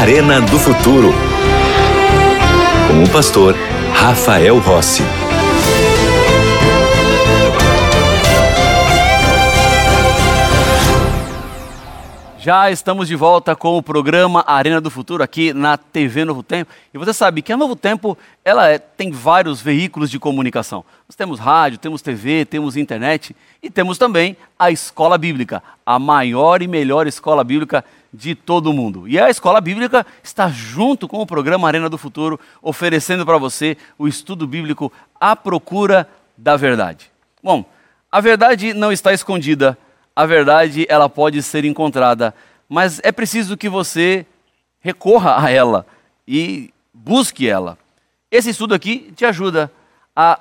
Arena 0.00 0.40
do 0.40 0.58
Futuro. 0.58 1.12
Com 2.88 3.02
o 3.02 3.10
pastor 3.10 3.54
Rafael 3.92 4.58
Rossi. 4.58 5.19
Já 12.50 12.68
estamos 12.68 13.06
de 13.06 13.14
volta 13.14 13.54
com 13.54 13.78
o 13.78 13.82
programa 13.82 14.42
Arena 14.44 14.80
do 14.80 14.90
Futuro 14.90 15.22
aqui 15.22 15.54
na 15.54 15.76
TV 15.76 16.24
Novo 16.24 16.42
Tempo. 16.42 16.72
E 16.92 16.98
você 16.98 17.14
sabe 17.14 17.42
que 17.42 17.52
a 17.52 17.56
Novo 17.56 17.76
Tempo 17.76 18.18
ela 18.44 18.68
é, 18.68 18.76
tem 18.76 19.12
vários 19.12 19.60
veículos 19.60 20.10
de 20.10 20.18
comunicação. 20.18 20.84
Nós 21.08 21.14
temos 21.14 21.38
rádio, 21.38 21.78
temos 21.78 22.02
TV, 22.02 22.44
temos 22.44 22.76
internet 22.76 23.36
e 23.62 23.70
temos 23.70 23.98
também 23.98 24.36
a 24.58 24.68
Escola 24.68 25.16
Bíblica, 25.16 25.62
a 25.86 25.96
maior 25.96 26.60
e 26.60 26.66
melhor 26.66 27.06
escola 27.06 27.44
bíblica 27.44 27.84
de 28.12 28.34
todo 28.34 28.68
o 28.70 28.72
mundo. 28.72 29.06
E 29.06 29.16
a 29.16 29.30
Escola 29.30 29.60
Bíblica 29.60 30.04
está 30.20 30.48
junto 30.48 31.06
com 31.06 31.18
o 31.18 31.26
programa 31.26 31.68
Arena 31.68 31.88
do 31.88 31.96
Futuro, 31.96 32.40
oferecendo 32.60 33.24
para 33.24 33.38
você 33.38 33.76
o 33.96 34.08
estudo 34.08 34.44
bíblico 34.44 34.92
à 35.20 35.36
procura 35.36 36.04
da 36.36 36.56
verdade. 36.56 37.12
Bom, 37.40 37.64
a 38.10 38.20
verdade 38.20 38.74
não 38.74 38.90
está 38.90 39.12
escondida 39.12 39.78
a 40.20 40.26
verdade 40.26 40.84
ela 40.86 41.08
pode 41.08 41.42
ser 41.42 41.64
encontrada, 41.64 42.34
mas 42.68 43.00
é 43.02 43.10
preciso 43.10 43.56
que 43.56 43.70
você 43.70 44.26
recorra 44.78 45.42
a 45.42 45.50
ela 45.50 45.86
e 46.28 46.74
busque 46.92 47.48
ela. 47.48 47.78
Esse 48.30 48.50
estudo 48.50 48.74
aqui 48.74 49.10
te 49.16 49.24
ajuda 49.24 49.72
a 50.14 50.38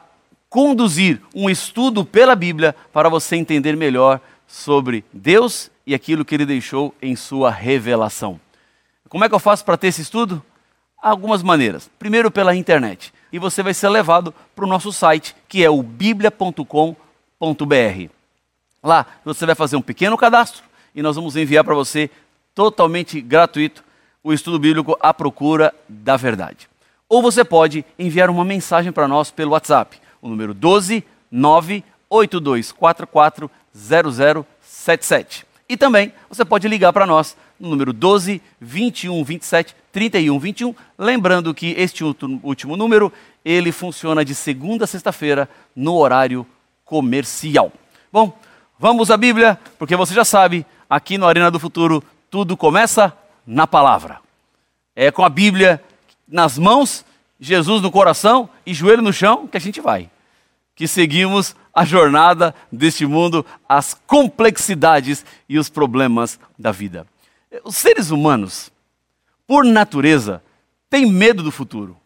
conduzir 0.49 1.21
um 1.33 1.49
estudo 1.49 2.03
pela 2.03 2.35
Bíblia 2.35 2.75
para 2.91 3.07
você 3.07 3.37
entender 3.37 3.77
melhor 3.77 4.19
sobre 4.45 5.05
Deus 5.13 5.71
e 5.87 5.95
aquilo 5.95 6.25
que 6.25 6.35
ele 6.35 6.45
deixou 6.45 6.93
em 7.01 7.15
sua 7.15 7.49
revelação. 7.49 8.37
Como 9.07 9.23
é 9.23 9.29
que 9.29 9.35
eu 9.35 9.39
faço 9.39 9.63
para 9.63 9.77
ter 9.77 9.87
esse 9.87 10.01
estudo? 10.01 10.43
Algumas 11.01 11.41
maneiras. 11.41 11.89
Primeiro, 11.97 12.29
pela 12.29 12.53
internet. 12.53 13.13
E 13.31 13.39
você 13.39 13.63
vai 13.63 13.73
ser 13.73 13.87
levado 13.87 14.33
para 14.53 14.65
o 14.65 14.67
nosso 14.67 14.91
site, 14.91 15.33
que 15.47 15.63
é 15.63 15.69
o 15.69 15.81
biblia.com.br. 15.81 18.18
Lá 18.83 19.05
você 19.25 19.45
vai 19.45 19.55
fazer 19.55 19.75
um 19.75 19.81
pequeno 19.81 20.17
cadastro 20.17 20.63
e 20.95 21.01
nós 21.01 21.15
vamos 21.15 21.35
enviar 21.35 21.63
para 21.63 21.75
você 21.75 22.09
totalmente 22.55 23.21
gratuito 23.21 23.83
o 24.23 24.33
estudo 24.33 24.59
bíblico 24.59 24.97
à 24.99 25.13
procura 25.13 25.73
da 25.87 26.17
verdade. 26.17 26.67
Ou 27.07 27.21
você 27.21 27.43
pode 27.43 27.85
enviar 27.97 28.29
uma 28.29 28.45
mensagem 28.45 28.91
para 28.91 29.07
nós 29.07 29.31
pelo 29.31 29.51
WhatsApp, 29.51 29.99
o 30.21 30.29
número 30.29 30.53
12 30.53 31.03
98244 31.31 33.49
0077. 33.73 35.45
E 35.67 35.77
também 35.77 36.11
você 36.27 36.43
pode 36.43 36.67
ligar 36.67 36.91
para 36.91 37.05
nós 37.05 37.37
no 37.59 37.69
número 37.69 37.93
12 37.93 38.41
21 38.59 39.23
27 39.23 39.75
31 39.91 40.39
21, 40.39 40.75
lembrando 40.97 41.53
que 41.53 41.73
este 41.77 42.03
último 42.03 42.77
número, 42.77 43.11
ele 43.43 43.71
funciona 43.71 44.23
de 44.23 44.33
segunda 44.33 44.85
a 44.85 44.87
sexta-feira 44.87 45.49
no 45.75 45.95
horário 45.95 46.45
comercial. 46.85 47.71
Bom, 48.11 48.37
Vamos 48.81 49.11
à 49.11 49.17
Bíblia, 49.17 49.59
porque 49.77 49.93
você 49.93 50.13
já 50.13 50.23
sabe, 50.23 50.65
aqui 50.89 51.17
no 51.17 51.27
Arena 51.27 51.51
do 51.51 51.59
Futuro, 51.59 52.01
tudo 52.31 52.55
começa 52.55 53.13
na 53.45 53.67
palavra. 53.67 54.21
É 54.95 55.11
com 55.11 55.21
a 55.21 55.27
Bíblia 55.27 55.83
nas 56.25 56.57
mãos, 56.57 57.03
Jesus 57.37 57.81
no 57.81 57.91
coração 57.91 58.49
e 58.65 58.73
joelho 58.73 59.01
no 59.01 59.11
chão 59.11 59.45
que 59.45 59.57
a 59.57 59.59
gente 59.59 59.81
vai. 59.81 60.09
Que 60.73 60.87
seguimos 60.87 61.57
a 61.73 61.83
jornada 61.83 62.55
deste 62.71 63.05
mundo, 63.05 63.45
as 63.67 63.93
complexidades 64.07 65.25
e 65.49 65.59
os 65.59 65.67
problemas 65.67 66.39
da 66.57 66.71
vida. 66.71 67.05
Os 67.65 67.75
seres 67.75 68.11
humanos, 68.11 68.71
por 69.45 69.65
natureza, 69.65 70.41
têm 70.89 71.05
medo 71.05 71.43
do 71.43 71.51
futuro. 71.51 71.97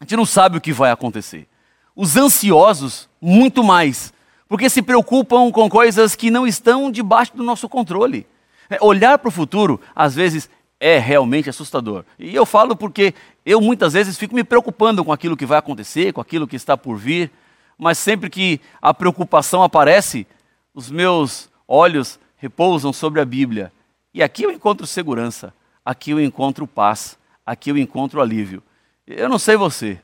A 0.00 0.04
gente 0.04 0.16
não 0.16 0.26
sabe 0.26 0.58
o 0.58 0.60
que 0.60 0.72
vai 0.72 0.90
acontecer. 0.90 1.46
Os 1.94 2.16
ansiosos, 2.16 3.08
muito 3.20 3.62
mais 3.62 4.12
porque 4.48 4.70
se 4.70 4.82
preocupam 4.82 5.50
com 5.50 5.68
coisas 5.68 6.14
que 6.14 6.30
não 6.30 6.46
estão 6.46 6.90
debaixo 6.90 7.36
do 7.36 7.42
nosso 7.42 7.68
controle. 7.68 8.26
É, 8.70 8.78
olhar 8.80 9.18
para 9.18 9.28
o 9.28 9.32
futuro, 9.32 9.80
às 9.94 10.14
vezes, 10.14 10.48
é 10.78 10.98
realmente 10.98 11.50
assustador. 11.50 12.04
E 12.18 12.34
eu 12.34 12.46
falo 12.46 12.76
porque 12.76 13.14
eu 13.44 13.60
muitas 13.60 13.92
vezes 13.92 14.18
fico 14.18 14.34
me 14.34 14.44
preocupando 14.44 15.04
com 15.04 15.12
aquilo 15.12 15.36
que 15.36 15.46
vai 15.46 15.58
acontecer, 15.58 16.12
com 16.12 16.20
aquilo 16.20 16.46
que 16.46 16.56
está 16.56 16.76
por 16.76 16.96
vir, 16.96 17.30
mas 17.78 17.98
sempre 17.98 18.30
que 18.30 18.60
a 18.80 18.92
preocupação 18.94 19.62
aparece, 19.62 20.26
os 20.74 20.90
meus 20.90 21.48
olhos 21.66 22.18
repousam 22.36 22.92
sobre 22.92 23.20
a 23.20 23.24
Bíblia. 23.24 23.72
E 24.12 24.22
aqui 24.22 24.44
eu 24.44 24.50
encontro 24.50 24.86
segurança, 24.86 25.52
aqui 25.84 26.10
eu 26.10 26.20
encontro 26.20 26.66
paz, 26.66 27.18
aqui 27.44 27.70
eu 27.70 27.78
encontro 27.78 28.20
alívio. 28.20 28.62
Eu 29.06 29.28
não 29.28 29.38
sei 29.38 29.56
você, 29.56 30.00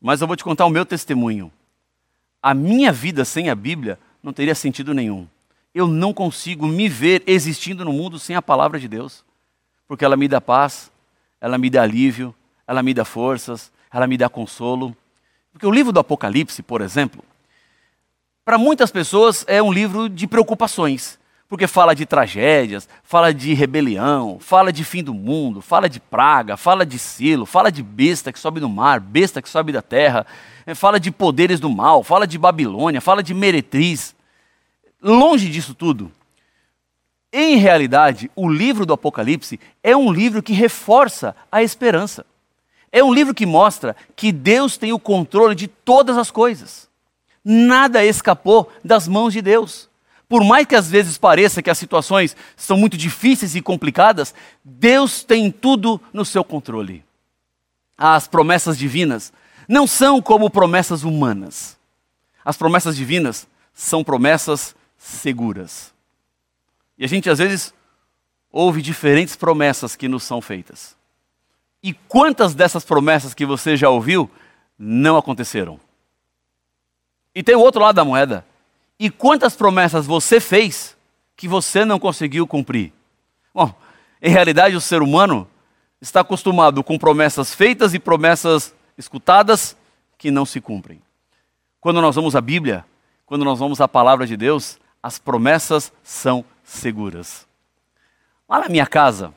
mas 0.00 0.20
eu 0.20 0.26
vou 0.26 0.36
te 0.36 0.44
contar 0.44 0.66
o 0.66 0.70
meu 0.70 0.84
testemunho 0.84 1.50
a 2.44 2.52
minha 2.52 2.92
vida 2.92 3.24
sem 3.24 3.48
a 3.48 3.54
Bíblia 3.54 3.98
não 4.22 4.30
teria 4.30 4.54
sentido 4.54 4.92
nenhum. 4.92 5.26
Eu 5.74 5.88
não 5.88 6.12
consigo 6.12 6.66
me 6.66 6.90
ver 6.90 7.22
existindo 7.26 7.86
no 7.86 7.90
mundo 7.90 8.18
sem 8.18 8.36
a 8.36 8.42
palavra 8.42 8.78
de 8.78 8.86
Deus, 8.86 9.24
porque 9.88 10.04
ela 10.04 10.14
me 10.14 10.28
dá 10.28 10.42
paz, 10.42 10.92
ela 11.40 11.56
me 11.56 11.70
dá 11.70 11.82
alívio, 11.82 12.34
ela 12.66 12.82
me 12.82 12.92
dá 12.92 13.02
forças, 13.02 13.72
ela 13.90 14.06
me 14.06 14.18
dá 14.18 14.28
consolo. 14.28 14.94
Porque 15.54 15.66
o 15.66 15.70
livro 15.70 15.90
do 15.90 15.98
Apocalipse, 15.98 16.62
por 16.62 16.82
exemplo, 16.82 17.24
para 18.44 18.58
muitas 18.58 18.90
pessoas 18.90 19.42
é 19.48 19.62
um 19.62 19.72
livro 19.72 20.06
de 20.06 20.26
preocupações, 20.26 21.18
porque 21.48 21.66
fala 21.66 21.94
de 21.94 22.06
tragédias, 22.06 22.88
fala 23.02 23.32
de 23.32 23.52
rebelião, 23.54 24.38
fala 24.40 24.72
de 24.72 24.82
fim 24.82 25.02
do 25.02 25.14
mundo, 25.14 25.60
fala 25.60 25.88
de 25.88 26.00
praga, 26.00 26.56
fala 26.56 26.84
de 26.86 26.98
silo, 26.98 27.44
fala 27.46 27.70
de 27.70 27.82
besta 27.82 28.32
que 28.32 28.38
sobe 28.38 28.60
no 28.60 28.68
mar, 28.68 28.98
besta 28.98 29.42
que 29.42 29.48
sobe 29.48 29.70
da 29.70 29.82
terra, 29.82 30.26
é, 30.66 30.74
fala 30.74 30.98
de 30.98 31.10
poderes 31.10 31.60
do 31.60 31.68
mal, 31.68 32.02
fala 32.02 32.26
de 32.26 32.38
Babilônia, 32.38 33.00
fala 33.00 33.22
de 33.22 33.34
meretriz. 33.34 34.14
Longe 35.02 35.50
disso 35.50 35.74
tudo. 35.74 36.10
Em 37.32 37.56
realidade, 37.56 38.30
o 38.34 38.48
livro 38.48 38.86
do 38.86 38.92
Apocalipse 38.92 39.60
é 39.82 39.96
um 39.96 40.12
livro 40.12 40.42
que 40.42 40.52
reforça 40.52 41.36
a 41.50 41.62
esperança. 41.62 42.24
É 42.90 43.02
um 43.02 43.12
livro 43.12 43.34
que 43.34 43.44
mostra 43.44 43.96
que 44.14 44.30
Deus 44.30 44.76
tem 44.76 44.92
o 44.92 45.00
controle 45.00 45.54
de 45.56 45.66
todas 45.66 46.16
as 46.16 46.30
coisas. 46.30 46.88
Nada 47.44 48.04
escapou 48.04 48.72
das 48.84 49.08
mãos 49.08 49.32
de 49.32 49.42
Deus. 49.42 49.90
Por 50.28 50.42
mais 50.42 50.66
que 50.66 50.74
às 50.74 50.90
vezes 50.90 51.18
pareça 51.18 51.62
que 51.62 51.70
as 51.70 51.78
situações 51.78 52.36
são 52.56 52.76
muito 52.76 52.96
difíceis 52.96 53.54
e 53.54 53.60
complicadas, 53.60 54.34
Deus 54.64 55.22
tem 55.22 55.50
tudo 55.50 56.00
no 56.12 56.24
seu 56.24 56.42
controle. 56.42 57.04
As 57.96 58.26
promessas 58.26 58.76
divinas 58.76 59.32
não 59.68 59.86
são 59.86 60.20
como 60.20 60.50
promessas 60.50 61.04
humanas. 61.04 61.76
As 62.44 62.56
promessas 62.56 62.96
divinas 62.96 63.46
são 63.72 64.02
promessas 64.02 64.74
seguras. 64.96 65.92
E 66.98 67.04
a 67.04 67.08
gente 67.08 67.28
às 67.28 67.38
vezes 67.38 67.74
ouve 68.50 68.80
diferentes 68.80 69.36
promessas 69.36 69.96
que 69.96 70.08
nos 70.08 70.22
são 70.22 70.40
feitas. 70.40 70.96
E 71.82 71.92
quantas 71.92 72.54
dessas 72.54 72.84
promessas 72.84 73.34
que 73.34 73.44
você 73.44 73.76
já 73.76 73.90
ouviu 73.90 74.30
não 74.78 75.16
aconteceram? 75.16 75.78
E 77.34 77.42
tem 77.42 77.54
o 77.54 77.60
outro 77.60 77.82
lado 77.82 77.96
da 77.96 78.04
moeda. 78.04 78.46
E 79.04 79.10
quantas 79.10 79.54
promessas 79.54 80.06
você 80.06 80.40
fez 80.40 80.96
que 81.36 81.46
você 81.46 81.84
não 81.84 81.98
conseguiu 81.98 82.46
cumprir? 82.46 82.90
Bom, 83.52 83.70
em 84.22 84.30
realidade, 84.30 84.74
o 84.74 84.80
ser 84.80 85.02
humano 85.02 85.46
está 86.00 86.20
acostumado 86.20 86.82
com 86.82 86.98
promessas 86.98 87.54
feitas 87.54 87.92
e 87.92 87.98
promessas 87.98 88.74
escutadas 88.96 89.76
que 90.16 90.30
não 90.30 90.46
se 90.46 90.58
cumprem. 90.58 91.02
Quando 91.82 92.00
nós 92.00 92.16
vamos 92.16 92.34
à 92.34 92.40
Bíblia, 92.40 92.82
quando 93.26 93.44
nós 93.44 93.58
vamos 93.58 93.78
à 93.78 93.86
palavra 93.86 94.26
de 94.26 94.38
Deus, 94.38 94.78
as 95.02 95.18
promessas 95.18 95.92
são 96.02 96.42
seguras. 96.64 97.46
Lá 98.48 98.60
na 98.60 98.70
minha 98.70 98.86
casa, 98.86 99.34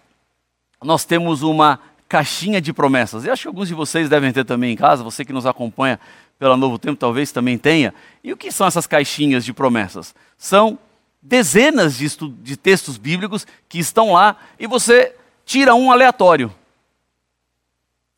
nós 0.81 1.03
temos 1.03 1.41
uma 1.41 1.77
caixinha 2.07 2.61
de 2.61 2.71
promessas. 2.71 3.25
Eu 3.25 3.33
acho 3.33 3.41
que 3.41 3.47
alguns 3.49 3.67
de 3.67 3.73
vocês 3.73 4.07
devem 4.07 4.31
ter 4.31 4.45
também 4.45 4.71
em 4.71 4.77
casa, 4.77 5.03
você 5.03 5.25
que 5.25 5.33
nos 5.33 5.45
acompanha 5.45 5.99
pela 6.39 6.57
Novo 6.57 6.77
Tempo 6.77 6.99
talvez 6.99 7.31
também 7.31 7.57
tenha. 7.57 7.93
E 8.23 8.31
o 8.31 8.37
que 8.37 8.51
são 8.51 8.67
essas 8.67 8.87
caixinhas 8.87 9.43
de 9.43 9.53
promessas? 9.53 10.13
São 10.37 10.77
dezenas 11.21 11.97
de, 11.97 12.07
de 12.41 12.55
textos 12.55 12.97
bíblicos 12.97 13.45
que 13.67 13.79
estão 13.79 14.13
lá 14.13 14.37
e 14.59 14.67
você 14.67 15.13
tira 15.45 15.73
um 15.75 15.91
aleatório. 15.91 16.53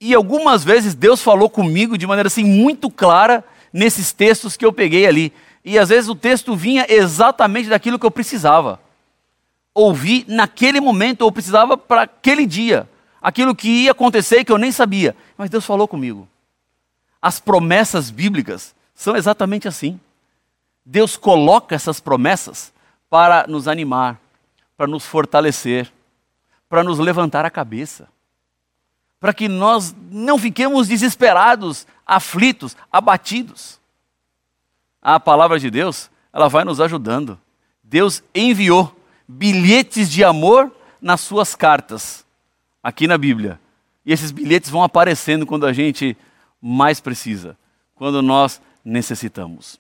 E 0.02 0.14
algumas 0.14 0.64
vezes 0.64 0.96
Deus 0.96 1.22
falou 1.22 1.50
comigo 1.50 1.98
de 1.98 2.08
maneira 2.08 2.28
assim 2.28 2.44
muito 2.44 2.90
clara 2.90 3.44
nesses 3.72 4.12
textos 4.12 4.56
que 4.56 4.66
eu 4.66 4.72
peguei 4.72 5.06
ali. 5.06 5.34
E 5.64 5.78
às 5.78 5.90
vezes 5.90 6.10
o 6.10 6.16
texto 6.16 6.56
vinha 6.56 6.86
exatamente 6.88 7.70
daquilo 7.70 8.00
que 8.00 8.06
eu 8.06 8.12
precisava. 8.12 8.80
Ouvir 9.74 10.26
naquele 10.28 10.80
momento, 10.80 11.22
ou 11.22 11.32
precisava 11.32 11.78
para 11.78 12.04
aquele 12.04 12.46
dia. 12.46 12.90
Aquilo 13.22 13.54
que 13.54 13.68
ia 13.84 13.92
acontecer 13.92 14.44
que 14.44 14.52
eu 14.52 14.58
nem 14.58 14.72
sabia. 14.72 15.16
Mas 15.38 15.50
Deus 15.50 15.66
falou 15.66 15.88
comigo. 15.88 16.28
As 17.22 17.40
promessas 17.40 18.10
bíblicas 18.10 18.76
são 18.94 19.16
exatamente 19.16 19.68
assim. 19.68 20.00
Deus 20.86 21.18
coloca 21.18 21.76
essas 21.76 22.00
promessas 22.00 22.74
para 23.10 23.46
nos 23.48 23.68
animar, 23.68 24.20
para 24.78 24.88
nos 24.88 25.06
fortalecer, 25.06 25.92
para 26.70 26.84
nos 26.84 27.00
levantar 27.00 27.46
a 27.46 27.50
cabeça, 27.50 28.08
para 29.20 29.34
que 29.34 29.48
nós 29.48 29.94
não 30.10 30.38
fiquemos 30.38 30.88
desesperados, 30.88 31.86
aflitos, 32.06 32.78
abatidos. 32.92 33.80
A 35.02 35.20
palavra 35.20 35.60
de 35.60 35.70
Deus, 35.70 36.10
ela 36.32 36.48
vai 36.48 36.64
nos 36.64 36.80
ajudando. 36.80 37.40
Deus 37.84 38.24
enviou 38.34 38.96
bilhetes 39.28 40.10
de 40.10 40.24
amor 40.24 40.72
nas 41.02 41.22
suas 41.22 41.56
cartas, 41.56 42.26
aqui 42.82 43.08
na 43.08 43.18
Bíblia. 43.18 43.60
E 44.06 44.14
esses 44.14 44.32
bilhetes 44.32 44.70
vão 44.70 44.84
aparecendo 44.84 45.46
quando 45.46 45.66
a 45.66 45.74
gente 45.74 46.16
mais 46.62 47.00
precisa, 47.00 47.58
quando 47.96 48.22
nós 48.22 48.62
necessitamos. 48.84 49.80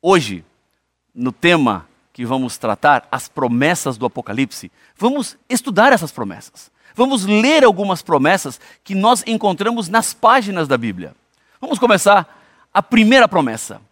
Hoje, 0.00 0.44
no 1.14 1.32
tema 1.32 1.88
que 2.12 2.24
vamos 2.24 2.56
tratar, 2.56 3.06
as 3.12 3.28
promessas 3.28 3.98
do 3.98 4.06
Apocalipse, 4.06 4.72
vamos 4.96 5.36
estudar 5.48 5.92
essas 5.92 6.10
promessas. 6.10 6.70
Vamos 6.94 7.26
ler 7.26 7.62
algumas 7.62 8.00
promessas 8.00 8.58
que 8.82 8.94
nós 8.94 9.22
encontramos 9.26 9.86
nas 9.86 10.14
páginas 10.14 10.66
da 10.66 10.78
Bíblia. 10.78 11.14
Vamos 11.60 11.78
começar 11.78 12.42
a 12.72 12.82
primeira 12.82 13.28
promessa. 13.28 13.82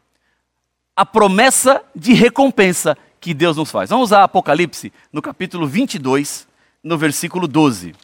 A 0.97 1.05
promessa 1.05 1.83
de 1.95 2.15
recompensa 2.15 2.97
que 3.21 3.35
Deus 3.35 3.59
nos 3.59 3.71
faz. 3.71 3.91
Vamos 3.91 4.11
a 4.11 4.25
Apocalipse, 4.25 4.91
no 5.13 5.21
capítulo 5.21 5.67
22, 5.67 6.49
no 6.83 6.97
versículo 6.97 7.47
12. 7.47 7.95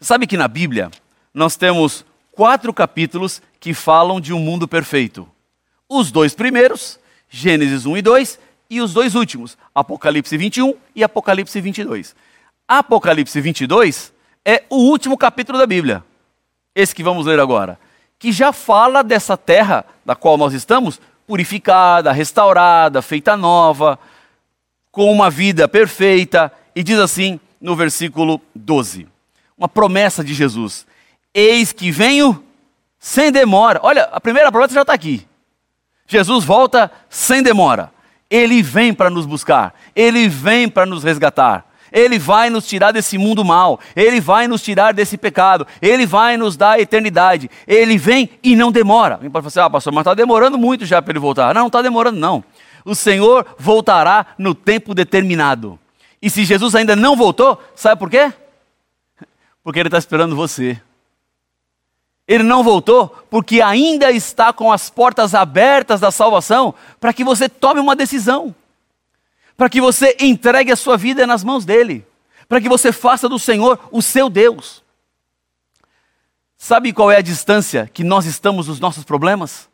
Sabe 0.00 0.26
que 0.26 0.38
na 0.38 0.48
Bíblia 0.48 0.90
nós 1.34 1.54
temos 1.56 2.02
quatro 2.36 2.70
capítulos 2.72 3.40
que 3.58 3.72
falam 3.72 4.20
de 4.20 4.32
um 4.32 4.38
mundo 4.38 4.68
perfeito. 4.68 5.26
Os 5.88 6.12
dois 6.12 6.34
primeiros, 6.34 7.00
Gênesis 7.30 7.86
1 7.86 7.96
e 7.96 8.02
2, 8.02 8.38
e 8.68 8.80
os 8.82 8.92
dois 8.92 9.14
últimos, 9.14 9.56
Apocalipse 9.74 10.36
21 10.36 10.74
e 10.94 11.02
Apocalipse 11.02 11.58
22. 11.58 12.14
Apocalipse 12.68 13.40
22 13.40 14.12
é 14.44 14.62
o 14.68 14.76
último 14.76 15.16
capítulo 15.16 15.58
da 15.58 15.66
Bíblia, 15.66 16.04
esse 16.74 16.94
que 16.94 17.02
vamos 17.02 17.24
ler 17.24 17.40
agora, 17.40 17.78
que 18.18 18.30
já 18.30 18.52
fala 18.52 19.02
dessa 19.02 19.36
terra 19.36 19.86
da 20.04 20.14
qual 20.14 20.36
nós 20.36 20.52
estamos, 20.52 21.00
purificada, 21.26 22.12
restaurada, 22.12 23.00
feita 23.00 23.34
nova, 23.34 23.98
com 24.92 25.10
uma 25.10 25.30
vida 25.30 25.66
perfeita, 25.66 26.52
e 26.74 26.82
diz 26.82 26.98
assim 26.98 27.40
no 27.60 27.74
versículo 27.74 28.42
12: 28.54 29.08
uma 29.56 29.68
promessa 29.68 30.22
de 30.22 30.34
Jesus: 30.34 30.85
Eis 31.38 31.70
que 31.70 31.90
venho 31.90 32.42
sem 32.98 33.30
demora. 33.30 33.78
Olha, 33.82 34.08
a 34.10 34.18
primeira 34.18 34.50
promessa 34.50 34.72
já 34.72 34.80
está 34.80 34.94
aqui. 34.94 35.28
Jesus 36.06 36.46
volta 36.46 36.90
sem 37.10 37.42
demora. 37.42 37.92
Ele 38.30 38.62
vem 38.62 38.94
para 38.94 39.10
nos 39.10 39.26
buscar, 39.26 39.74
ele 39.94 40.30
vem 40.30 40.66
para 40.66 40.86
nos 40.86 41.04
resgatar. 41.04 41.66
Ele 41.92 42.18
vai 42.18 42.50
nos 42.50 42.66
tirar 42.66 42.90
desse 42.90 43.16
mundo 43.16 43.44
mal, 43.44 43.78
Ele 43.94 44.20
vai 44.20 44.48
nos 44.48 44.60
tirar 44.60 44.92
desse 44.92 45.16
pecado, 45.16 45.66
Ele 45.80 46.04
vai 46.04 46.36
nos 46.36 46.56
dar 46.56 46.72
a 46.72 46.80
eternidade. 46.80 47.48
Ele 47.66 47.96
vem 47.96 48.28
e 48.42 48.56
não 48.56 48.72
demora. 48.72 49.14
Alguém 49.14 49.30
pode 49.30 49.44
falar 49.44 49.48
assim, 49.48 49.66
ah, 49.66 49.70
pastor, 49.70 49.92
mas 49.92 50.02
está 50.02 50.12
demorando 50.12 50.58
muito 50.58 50.84
já 50.84 51.00
para 51.00 51.12
ele 51.12 51.20
voltar. 51.20 51.54
Não, 51.54 51.62
não 51.62 51.66
está 51.68 51.80
demorando, 51.80 52.18
não. 52.18 52.42
O 52.84 52.94
Senhor 52.94 53.46
voltará 53.56 54.26
no 54.36 54.52
tempo 54.52 54.94
determinado. 54.94 55.78
E 56.20 56.28
se 56.28 56.44
Jesus 56.44 56.74
ainda 56.74 56.96
não 56.96 57.14
voltou, 57.14 57.62
sabe 57.74 57.98
por 57.98 58.10
quê? 58.10 58.32
Porque 59.62 59.78
Ele 59.78 59.88
está 59.88 59.98
esperando 59.98 60.34
você. 60.34 60.80
Ele 62.26 62.42
não 62.42 62.64
voltou 62.64 63.08
porque 63.30 63.60
ainda 63.60 64.10
está 64.10 64.52
com 64.52 64.72
as 64.72 64.90
portas 64.90 65.34
abertas 65.34 66.00
da 66.00 66.10
salvação 66.10 66.74
para 66.98 67.12
que 67.12 67.22
você 67.22 67.48
tome 67.48 67.80
uma 67.80 67.94
decisão, 67.94 68.54
para 69.56 69.68
que 69.68 69.80
você 69.80 70.16
entregue 70.18 70.72
a 70.72 70.76
sua 70.76 70.96
vida 70.96 71.26
nas 71.26 71.44
mãos 71.44 71.64
dele, 71.64 72.04
para 72.48 72.60
que 72.60 72.68
você 72.68 72.90
faça 72.90 73.28
do 73.28 73.38
Senhor 73.38 73.78
o 73.92 74.02
seu 74.02 74.28
Deus. 74.28 74.82
Sabe 76.56 76.92
qual 76.92 77.12
é 77.12 77.18
a 77.18 77.22
distância 77.22 77.88
que 77.92 78.02
nós 78.02 78.26
estamos 78.26 78.66
dos 78.66 78.80
nossos 78.80 79.04
problemas? 79.04 79.68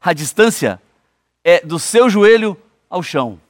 A 0.00 0.12
distância 0.12 0.80
é 1.42 1.60
do 1.64 1.78
seu 1.78 2.10
joelho 2.10 2.60
ao 2.90 3.02
chão. 3.02 3.40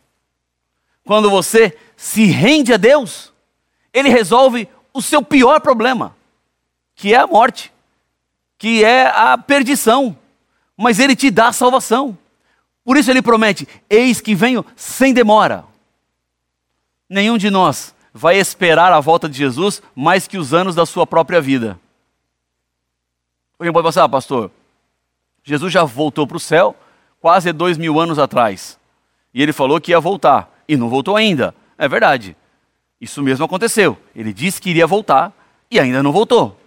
Quando 1.05 1.31
você 1.31 1.77
se 1.97 2.27
rende 2.27 2.73
a 2.73 2.77
Deus, 2.77 3.33
Ele 3.93 4.09
resolve 4.09 4.69
o 4.93 5.03
seu 5.03 5.23
pior 5.23 5.61
problema, 5.61 6.15
que 6.95 7.13
é 7.13 7.17
a 7.17 7.27
morte 7.27 7.73
que 8.59 8.85
é 8.85 9.07
a 9.07 9.37
perdição, 9.37 10.17
mas 10.77 10.99
ele 10.99 11.15
te 11.15 11.31
dá 11.31 11.49
a 11.49 11.53
salvação. 11.53 12.17
Por 12.85 12.97
isso 12.97 13.11
ele 13.11 13.23
promete: 13.23 13.69
Eis 13.89 14.21
que 14.21 14.35
venho 14.35 14.65
sem 14.75 15.13
demora. 15.13 15.65
Nenhum 17.09 17.39
de 17.39 17.51
nós 17.51 17.95
vai 18.13 18.39
esperar 18.39 18.93
a 18.93 19.01
volta 19.01 19.29
de 19.29 19.37
Jesus 19.37 19.83
mais 19.95 20.27
que 20.27 20.39
os 20.39 20.55
anos 20.55 20.75
da 20.75 20.87
sua 20.87 21.07
própria 21.07 21.41
vida. 21.41 21.79
Alguém 23.59 23.73
pode 23.73 23.87
pensar, 23.87 24.05
ah, 24.05 24.09
pastor, 24.09 24.51
Jesus 25.45 25.73
já 25.73 25.85
voltou 25.85 26.27
para 26.27 26.37
o 26.37 26.41
céu 26.41 26.75
quase 27.21 27.53
dois 27.53 27.79
mil 27.79 28.01
anos 28.01 28.19
atrás. 28.19 28.79
E 29.33 29.43
ele 29.43 29.53
falou 29.53 29.81
que 29.81 29.91
ia 29.91 30.01
voltar. 30.01 30.51
E 30.69 30.77
não 30.77 30.89
voltou 30.89 31.17
ainda. 31.17 31.55
É 31.79 31.87
verdade. 31.87 32.37
Isso 33.01 33.23
mesmo 33.23 33.45
aconteceu. 33.45 33.99
Ele 34.15 34.33
disse 34.33 34.61
que 34.61 34.71
iria 34.71 34.87
voltar 34.87 35.33
e 35.71 35.79
ainda 35.79 36.03
não 36.03 36.11
voltou. 36.13 36.59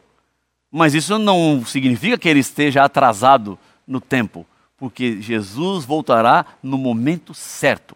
Mas 0.72 0.94
isso 0.94 1.18
não 1.18 1.66
significa 1.66 2.18
que 2.18 2.30
ele 2.30 2.40
esteja 2.40 2.84
atrasado 2.84 3.58
no 3.88 4.00
tempo, 4.00 4.46
porque 4.78 5.22
Jesus 5.22 5.84
voltará 5.84 6.46
no 6.62 6.78
momento 6.78 7.34
certo. 7.34 7.96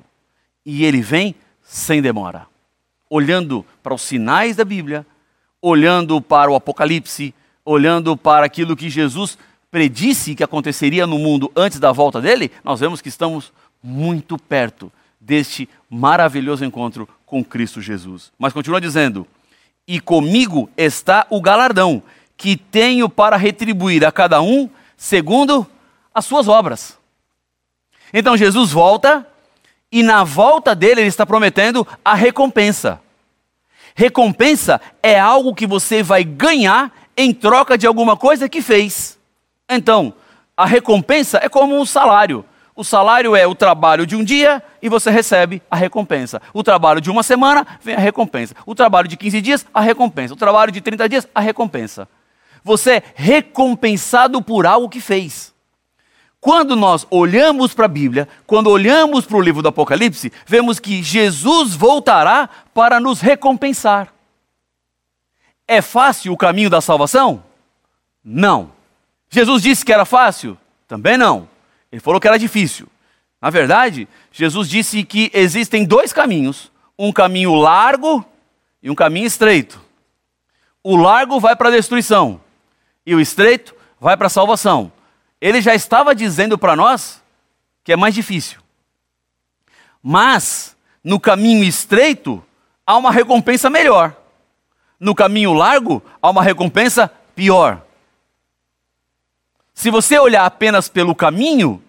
E 0.65 0.83
ele 0.83 1.01
vem 1.01 1.35
sem 1.61 2.01
demora. 2.01 2.47
Olhando 3.09 3.65
para 3.83 3.93
os 3.93 4.01
sinais 4.01 4.55
da 4.55 4.65
Bíblia, 4.65 5.05
olhando 5.61 6.19
para 6.19 6.49
o 6.49 6.55
Apocalipse, 6.55 7.33
olhando 7.63 8.17
para 8.17 8.45
aquilo 8.45 8.75
que 8.75 8.89
Jesus 8.89 9.37
predisse 9.69 10.35
que 10.35 10.43
aconteceria 10.43 11.07
no 11.07 11.17
mundo 11.17 11.51
antes 11.55 11.79
da 11.79 11.91
volta 11.91 12.19
dele, 12.19 12.51
nós 12.63 12.79
vemos 12.79 13.01
que 13.01 13.09
estamos 13.09 13.51
muito 13.81 14.37
perto 14.37 14.91
deste 15.19 15.69
maravilhoso 15.89 16.65
encontro 16.65 17.07
com 17.25 17.43
Cristo 17.43 17.81
Jesus. 17.81 18.31
Mas 18.37 18.53
continua 18.53 18.81
dizendo: 18.81 19.25
E 19.87 19.99
comigo 19.99 20.69
está 20.75 21.25
o 21.29 21.41
galardão 21.41 22.03
que 22.43 22.57
tenho 22.57 23.07
para 23.07 23.37
retribuir 23.37 24.05
a 24.05 24.11
cada 24.11 24.41
um 24.41 24.69
segundo 24.97 25.65
as 26.13 26.25
suas 26.25 26.49
obras. 26.49 26.99
Então 28.13 28.35
Jesus 28.35 28.73
volta 28.73 29.25
e 29.89 30.03
na 30.03 30.25
volta 30.25 30.75
dele 30.75 30.99
ele 30.99 31.07
está 31.07 31.25
prometendo 31.25 31.87
a 32.03 32.13
recompensa. 32.13 32.99
Recompensa 33.95 34.81
é 35.01 35.17
algo 35.17 35.55
que 35.55 35.65
você 35.65 36.03
vai 36.03 36.25
ganhar 36.25 36.91
em 37.15 37.33
troca 37.33 37.77
de 37.77 37.87
alguma 37.87 38.17
coisa 38.17 38.49
que 38.49 38.61
fez. 38.61 39.17
Então, 39.69 40.13
a 40.57 40.65
recompensa 40.65 41.39
é 41.41 41.47
como 41.47 41.79
um 41.79 41.85
salário. 41.85 42.43
O 42.75 42.83
salário 42.83 43.37
é 43.37 43.47
o 43.47 43.55
trabalho 43.55 44.05
de 44.05 44.17
um 44.17 44.23
dia 44.23 44.61
e 44.81 44.89
você 44.89 45.09
recebe 45.09 45.61
a 45.71 45.77
recompensa. 45.77 46.41
O 46.53 46.61
trabalho 46.61 46.99
de 46.99 47.09
uma 47.09 47.23
semana 47.23 47.65
vem 47.81 47.95
a 47.95 47.99
recompensa. 47.99 48.53
O 48.65 48.75
trabalho 48.75 49.07
de 49.07 49.15
15 49.15 49.39
dias, 49.39 49.65
a 49.73 49.79
recompensa. 49.79 50.33
O 50.33 50.37
trabalho 50.37 50.73
de 50.73 50.81
30 50.81 51.07
dias, 51.07 51.27
a 51.33 51.39
recompensa. 51.39 52.05
Você 52.63 52.93
é 52.93 53.03
recompensado 53.15 54.41
por 54.41 54.65
algo 54.65 54.89
que 54.89 55.01
fez. 55.01 55.53
Quando 56.39 56.75
nós 56.75 57.07
olhamos 57.09 57.73
para 57.73 57.85
a 57.85 57.89
Bíblia, 57.89 58.27
quando 58.45 58.69
olhamos 58.69 59.25
para 59.25 59.37
o 59.37 59.41
livro 59.41 59.61
do 59.61 59.69
Apocalipse, 59.69 60.31
vemos 60.45 60.77
que 60.77 61.01
Jesus 61.01 61.73
voltará 61.73 62.49
para 62.73 62.99
nos 62.99 63.21
recompensar. 63.21 64.13
É 65.67 65.81
fácil 65.81 66.33
o 66.33 66.37
caminho 66.37 66.69
da 66.69 66.81
salvação? 66.81 67.43
Não. 68.23 68.71
Jesus 69.29 69.63
disse 69.63 69.85
que 69.85 69.93
era 69.93 70.03
fácil? 70.03 70.57
Também 70.87 71.17
não. 71.17 71.47
Ele 71.91 72.01
falou 72.01 72.19
que 72.19 72.27
era 72.27 72.37
difícil. 72.37 72.87
Na 73.41 73.49
verdade, 73.49 74.07
Jesus 74.31 74.69
disse 74.69 75.03
que 75.03 75.31
existem 75.33 75.85
dois 75.85 76.11
caminhos: 76.11 76.71
um 76.99 77.11
caminho 77.11 77.55
largo 77.55 78.25
e 78.81 78.89
um 78.89 78.95
caminho 78.95 79.27
estreito. 79.27 79.81
O 80.83 80.97
largo 80.97 81.39
vai 81.39 81.55
para 81.55 81.69
a 81.69 81.71
destruição, 81.71 82.41
e 83.05 83.13
o 83.15 83.19
estreito 83.19 83.75
vai 83.99 84.15
para 84.17 84.27
a 84.27 84.29
salvação. 84.29 84.91
Ele 85.39 85.61
já 85.61 85.75
estava 85.75 86.15
dizendo 86.15 86.57
para 86.57 86.75
nós 86.75 87.21
que 87.83 87.91
é 87.91 87.95
mais 87.95 88.15
difícil. 88.15 88.59
Mas, 90.01 90.75
no 91.03 91.19
caminho 91.19 91.63
estreito, 91.63 92.43
há 92.85 92.97
uma 92.97 93.11
recompensa 93.11 93.69
melhor. 93.69 94.15
No 94.99 95.13
caminho 95.13 95.53
largo, 95.53 96.01
há 96.21 96.29
uma 96.29 96.41
recompensa 96.41 97.11
pior. 97.35 97.81
Se 99.73 99.89
você 99.89 100.17
olhar 100.19 100.45
apenas 100.45 100.87
pelo 100.87 101.15
caminho, 101.15 101.81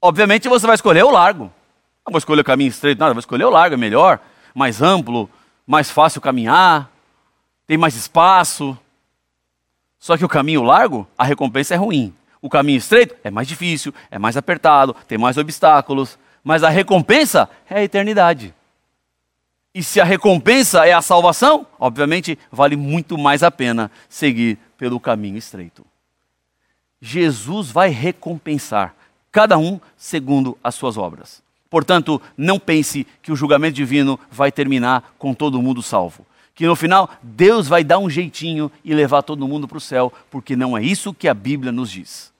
obviamente 0.00 0.48
você 0.48 0.66
vai 0.66 0.74
escolher 0.74 1.04
o 1.04 1.10
largo. 1.10 1.44
Não 2.06 2.12
vou 2.12 2.18
escolher 2.18 2.42
o 2.42 2.44
caminho 2.44 2.68
estreito, 2.68 2.98
nada, 2.98 3.14
vou 3.14 3.20
escolher 3.20 3.44
o 3.44 3.50
largo, 3.50 3.74
é 3.74 3.78
melhor, 3.78 4.20
mais 4.54 4.82
amplo, 4.82 5.30
mais 5.66 5.90
fácil 5.90 6.20
caminhar, 6.20 6.90
tem 7.66 7.78
mais 7.78 7.94
espaço. 7.94 8.76
Só 10.02 10.16
que 10.16 10.24
o 10.24 10.28
caminho 10.28 10.64
largo, 10.64 11.06
a 11.16 11.22
recompensa 11.22 11.74
é 11.74 11.76
ruim. 11.76 12.12
O 12.40 12.50
caminho 12.50 12.78
estreito 12.78 13.14
é 13.22 13.30
mais 13.30 13.46
difícil, 13.46 13.94
é 14.10 14.18
mais 14.18 14.36
apertado, 14.36 14.96
tem 15.06 15.16
mais 15.16 15.38
obstáculos. 15.38 16.18
Mas 16.42 16.64
a 16.64 16.68
recompensa 16.68 17.48
é 17.70 17.76
a 17.78 17.84
eternidade. 17.84 18.52
E 19.72 19.80
se 19.80 20.00
a 20.00 20.04
recompensa 20.04 20.84
é 20.84 20.92
a 20.92 21.00
salvação, 21.00 21.64
obviamente 21.78 22.36
vale 22.50 22.74
muito 22.74 23.16
mais 23.16 23.44
a 23.44 23.50
pena 23.52 23.92
seguir 24.08 24.58
pelo 24.76 24.98
caminho 24.98 25.36
estreito. 25.36 25.86
Jesus 27.00 27.70
vai 27.70 27.88
recompensar 27.88 28.96
cada 29.30 29.56
um 29.56 29.80
segundo 29.96 30.58
as 30.64 30.74
suas 30.74 30.96
obras. 30.98 31.40
Portanto, 31.70 32.20
não 32.36 32.58
pense 32.58 33.06
que 33.22 33.30
o 33.30 33.36
julgamento 33.36 33.76
divino 33.76 34.18
vai 34.32 34.50
terminar 34.50 35.14
com 35.16 35.32
todo 35.32 35.62
mundo 35.62 35.80
salvo. 35.80 36.26
Que 36.54 36.66
no 36.66 36.76
final 36.76 37.08
Deus 37.22 37.66
vai 37.66 37.82
dar 37.82 37.98
um 37.98 38.10
jeitinho 38.10 38.70
e 38.84 38.94
levar 38.94 39.22
todo 39.22 39.48
mundo 39.48 39.66
para 39.66 39.78
o 39.78 39.80
céu, 39.80 40.12
porque 40.30 40.54
não 40.54 40.76
é 40.76 40.82
isso 40.82 41.14
que 41.14 41.28
a 41.28 41.34
Bíblia 41.34 41.72
nos 41.72 41.90
diz. 41.90 42.32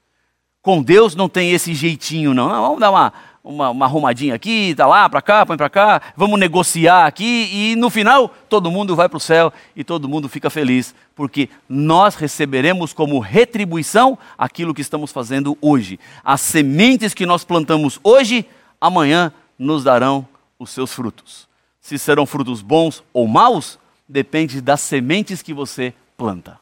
Com 0.60 0.82
Deus 0.82 1.16
não 1.16 1.28
tem 1.28 1.50
esse 1.50 1.74
jeitinho, 1.74 2.32
não. 2.32 2.48
não 2.48 2.62
vamos 2.62 2.80
dar 2.80 2.90
uma, 2.90 3.12
uma, 3.42 3.70
uma 3.70 3.86
arrumadinha 3.86 4.34
aqui, 4.34 4.74
tá 4.76 4.86
lá, 4.86 5.08
para 5.08 5.20
cá, 5.20 5.44
põe 5.44 5.56
para 5.56 5.68
cá, 5.68 6.00
vamos 6.16 6.38
negociar 6.38 7.06
aqui 7.06 7.48
e 7.52 7.76
no 7.76 7.90
final 7.90 8.32
todo 8.48 8.70
mundo 8.70 8.94
vai 8.94 9.08
para 9.08 9.16
o 9.16 9.20
céu 9.20 9.52
e 9.74 9.82
todo 9.82 10.08
mundo 10.08 10.28
fica 10.28 10.48
feliz, 10.48 10.94
porque 11.16 11.48
nós 11.68 12.14
receberemos 12.14 12.92
como 12.92 13.18
retribuição 13.18 14.16
aquilo 14.38 14.72
que 14.72 14.80
estamos 14.80 15.10
fazendo 15.10 15.58
hoje. 15.60 15.98
As 16.22 16.40
sementes 16.40 17.12
que 17.12 17.26
nós 17.26 17.44
plantamos 17.44 17.98
hoje 18.04 18.46
amanhã 18.80 19.32
nos 19.58 19.82
darão 19.82 20.26
os 20.58 20.70
seus 20.70 20.92
frutos. 20.92 21.48
Se 21.80 21.98
serão 21.98 22.24
frutos 22.24 22.62
bons 22.62 23.02
ou 23.12 23.26
maus, 23.26 23.78
depende 24.08 24.60
das 24.60 24.80
sementes 24.80 25.42
que 25.42 25.54
você 25.54 25.94
planta. 26.16 26.58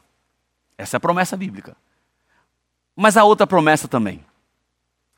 Essa 0.77 0.95
é 0.95 0.99
a 0.99 1.01
promessa 1.01 1.37
bíblica. 1.37 1.75
Mas 2.95 3.17
há 3.17 3.23
outra 3.23 3.45
promessa 3.45 3.87
também. 3.87 4.23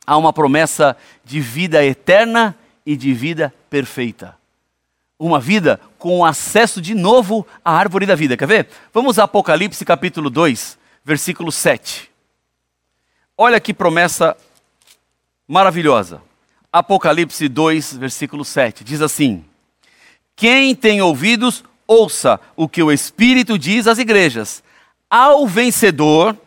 Há 0.05 0.17
uma 0.17 0.33
promessa 0.33 0.97
de 1.23 1.39
vida 1.39 1.83
eterna 1.83 2.57
e 2.85 2.95
de 2.95 3.13
vida 3.13 3.53
perfeita. 3.69 4.37
Uma 5.17 5.39
vida 5.39 5.79
com 5.97 6.25
acesso 6.25 6.81
de 6.81 6.93
novo 6.93 7.47
à 7.63 7.71
árvore 7.71 8.05
da 8.05 8.15
vida. 8.15 8.35
Quer 8.35 8.47
ver? 8.47 8.69
Vamos 8.93 9.17
a 9.17 9.23
Apocalipse 9.23 9.85
capítulo 9.85 10.29
2, 10.29 10.77
versículo 11.03 11.51
7. 11.51 12.11
Olha 13.37 13.59
que 13.59 13.73
promessa 13.73 14.35
maravilhosa. 15.47 16.21
Apocalipse 16.71 17.47
2, 17.47 17.95
versículo 17.95 18.43
7. 18.43 18.83
Diz 18.83 19.01
assim: 19.01 19.45
Quem 20.35 20.75
tem 20.75 21.01
ouvidos, 21.01 21.63
ouça 21.87 22.39
o 22.55 22.67
que 22.67 22.81
o 22.81 22.91
Espírito 22.91 23.57
diz 23.57 23.87
às 23.87 23.97
igrejas. 23.97 24.63
Ao 25.09 25.47
vencedor, 25.47 26.37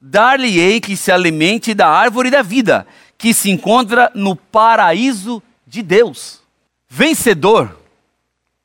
dar-lhe-ei 0.00 0.80
que 0.80 0.96
se 0.96 1.12
alimente 1.12 1.74
da 1.74 1.88
árvore 1.88 2.30
da 2.30 2.42
vida, 2.42 2.86
que 3.16 3.32
se 3.32 3.50
encontra 3.50 4.10
no 4.14 4.34
paraíso 4.34 5.42
de 5.66 5.82
Deus. 5.82 6.40
Vencedor, 6.88 7.78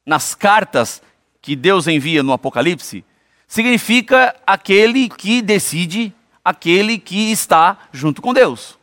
nas 0.05 0.33
cartas 0.33 1.01
que 1.41 1.55
Deus 1.55 1.87
envia 1.87 2.23
no 2.23 2.33
Apocalipse, 2.33 3.05
significa 3.47 4.35
aquele 4.45 5.07
que 5.07 5.41
decide, 5.41 6.13
aquele 6.43 6.97
que 6.97 7.31
está 7.31 7.77
junto 7.91 8.21
com 8.21 8.33
Deus. 8.33 8.77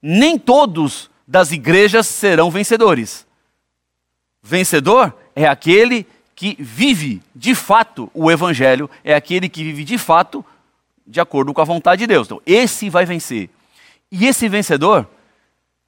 Nem 0.00 0.38
todos 0.38 1.10
das 1.26 1.50
igrejas 1.50 2.06
serão 2.06 2.50
vencedores. 2.50 3.26
Vencedor 4.42 5.16
é 5.34 5.46
aquele 5.46 6.06
que 6.34 6.56
vive 6.58 7.22
de 7.34 7.54
fato 7.54 8.10
o 8.12 8.30
evangelho, 8.30 8.90
é 9.02 9.14
aquele 9.14 9.48
que 9.48 9.62
vive 9.62 9.84
de 9.84 9.98
fato 9.98 10.44
de 11.06 11.20
acordo 11.20 11.52
com 11.52 11.60
a 11.60 11.64
vontade 11.64 12.00
de 12.00 12.06
Deus. 12.06 12.26
Então, 12.26 12.40
esse 12.44 12.88
vai 12.88 13.04
vencer. 13.04 13.50
E 14.10 14.26
esse 14.26 14.48
vencedor 14.48 15.06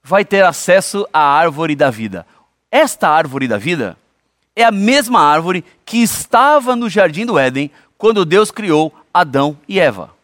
vai 0.03 0.25
ter 0.25 0.45
acesso 0.45 1.07
à 1.13 1.21
árvore 1.21 1.75
da 1.75 1.91
vida. 1.91 2.27
Esta 2.71 3.09
árvore 3.09 3.49
da 3.49 3.59
vida 3.59 3.97
é 4.55 4.63
a 4.63 4.71
mesma 4.71 5.21
árvore 5.21 5.65
que 5.85 5.99
estava 5.99 6.77
no 6.77 6.89
jardim 6.89 7.27
do 7.27 7.39
Éden 7.39 7.71
quando 7.99 8.25
Deus 8.25 8.51
criou 8.51 8.95
Adão 9.13 9.59
e 9.69 9.81
Eva. 9.81 10.15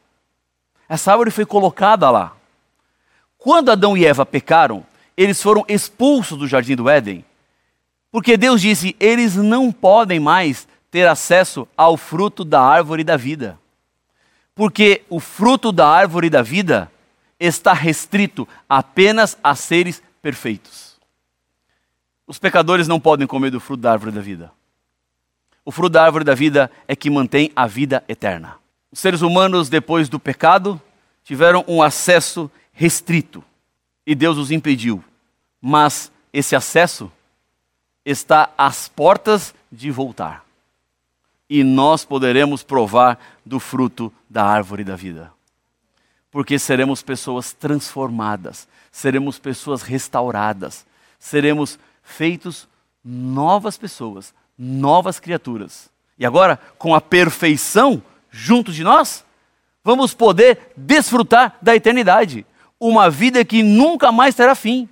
Essa 0.89 1.13
árvore 1.13 1.31
foi 1.31 1.47
colocada 1.47 2.11
lá. 2.11 2.37
Quando 3.39 3.71
Adão 3.71 3.97
e 3.97 4.05
Eva 4.05 4.25
pecaram, 4.25 4.85
eles 5.17 5.43
foram 5.43 5.65
expulsos 5.69 6.39
do 6.39 6.47
jardim 6.47 6.77
do 6.77 6.89
Éden, 6.89 7.25
porque 8.13 8.37
Deus 8.37 8.61
disse: 8.61 8.95
eles 9.01 9.35
não 9.35 9.73
podem 9.73 10.21
mais 10.21 10.69
ter 10.91 11.09
acesso 11.09 11.67
ao 11.75 11.97
fruto 11.97 12.45
da 12.45 12.61
árvore 12.61 13.03
da 13.03 13.17
vida. 13.17 13.59
Porque 14.55 15.03
o 15.09 15.19
fruto 15.19 15.73
da 15.73 15.89
árvore 15.89 16.29
da 16.29 16.43
vida 16.43 16.93
está 17.41 17.73
restrito 17.73 18.47
apenas 18.69 19.39
a 19.43 19.55
seres 19.55 20.03
perfeitos. 20.21 21.01
Os 22.27 22.39
pecadores 22.39 22.87
não 22.87 23.01
podem 23.01 23.27
comer 23.27 23.51
do 23.51 23.59
fruto 23.59 23.81
da 23.81 23.93
árvore 23.93 24.13
da 24.13 24.21
vida. 24.21 24.53
O 25.65 25.73
fruto 25.73 25.95
da 25.95 26.05
árvore 26.05 26.25
da 26.25 26.35
vida 26.35 26.71
é 26.87 26.95
que 26.95 27.09
mantém 27.09 27.51
a 27.57 27.67
vida 27.67 28.05
eterna. 28.07 28.57
Os 28.91 29.01
seres 29.01 29.23
humanos, 29.23 29.71
depois 29.71 30.09
do 30.09 30.21
pecado, 30.21 30.81
tiveram 31.25 31.65
um 31.67 31.83
acesso 31.83 32.51
restrito 32.73 33.43
e 34.07 34.15
Deus 34.15 34.37
os 34.37 34.51
impediu. 34.51 35.03
Mas 35.61 36.13
esse 36.33 36.55
acesso 36.55 37.11
está 38.05 38.51
às 38.57 38.89
portas 38.89 39.55
de 39.71 39.91
voltar. 39.91 40.45
E 41.49 41.63
nós 41.63 42.05
poderemos 42.05 42.63
provar 42.63 43.19
do 43.45 43.61
fruto 43.61 44.13
da 44.29 44.45
árvore 44.45 44.85
da 44.85 44.97
vida. 44.97 45.33
Porque 46.31 46.59
seremos 46.59 47.03
pessoas 47.03 47.53
transformadas, 47.53 48.67
seremos 48.91 49.39
pessoas 49.39 49.83
restauradas, 49.83 50.87
seremos 51.19 51.79
feitos 52.03 52.67
novas 53.05 53.77
pessoas, 53.77 54.35
novas 54.59 55.21
criaturas. 55.21 55.91
E 56.19 56.25
agora, 56.25 56.59
com 56.79 56.95
a 56.95 57.01
perfeição 57.01 58.03
junto 58.31 58.73
de 58.73 58.83
nós, 58.83 59.25
vamos 59.85 60.15
poder 60.15 60.73
desfrutar 60.77 61.57
da 61.61 61.75
eternidade 61.75 62.47
uma 62.79 63.09
vida 63.09 63.45
que 63.45 63.63
nunca 63.63 64.11
mais 64.11 64.35
terá 64.35 64.55
fim, 64.55 64.89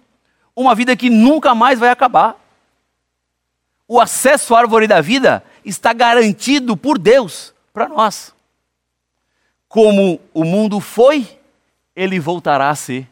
uma 0.54 0.74
vida 0.74 0.94
que 0.94 1.10
nunca 1.10 1.54
mais 1.54 1.78
vai 1.78 1.90
acabar. 1.90 2.36
O 3.92 4.00
acesso 4.00 4.54
à 4.54 4.60
árvore 4.60 4.86
da 4.86 5.00
vida 5.00 5.42
está 5.64 5.92
garantido 5.92 6.76
por 6.76 6.96
Deus 6.96 7.52
para 7.72 7.88
nós. 7.88 8.32
Como 9.68 10.20
o 10.32 10.44
mundo 10.44 10.78
foi, 10.78 11.26
ele 11.96 12.20
voltará 12.20 12.70
a 12.70 12.74
ser. 12.76 13.08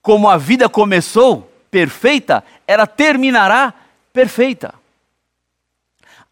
Como 0.00 0.26
a 0.26 0.38
vida 0.38 0.70
começou 0.70 1.52
perfeita, 1.70 2.42
ela 2.66 2.86
terminará 2.86 3.74
perfeita. 4.10 4.74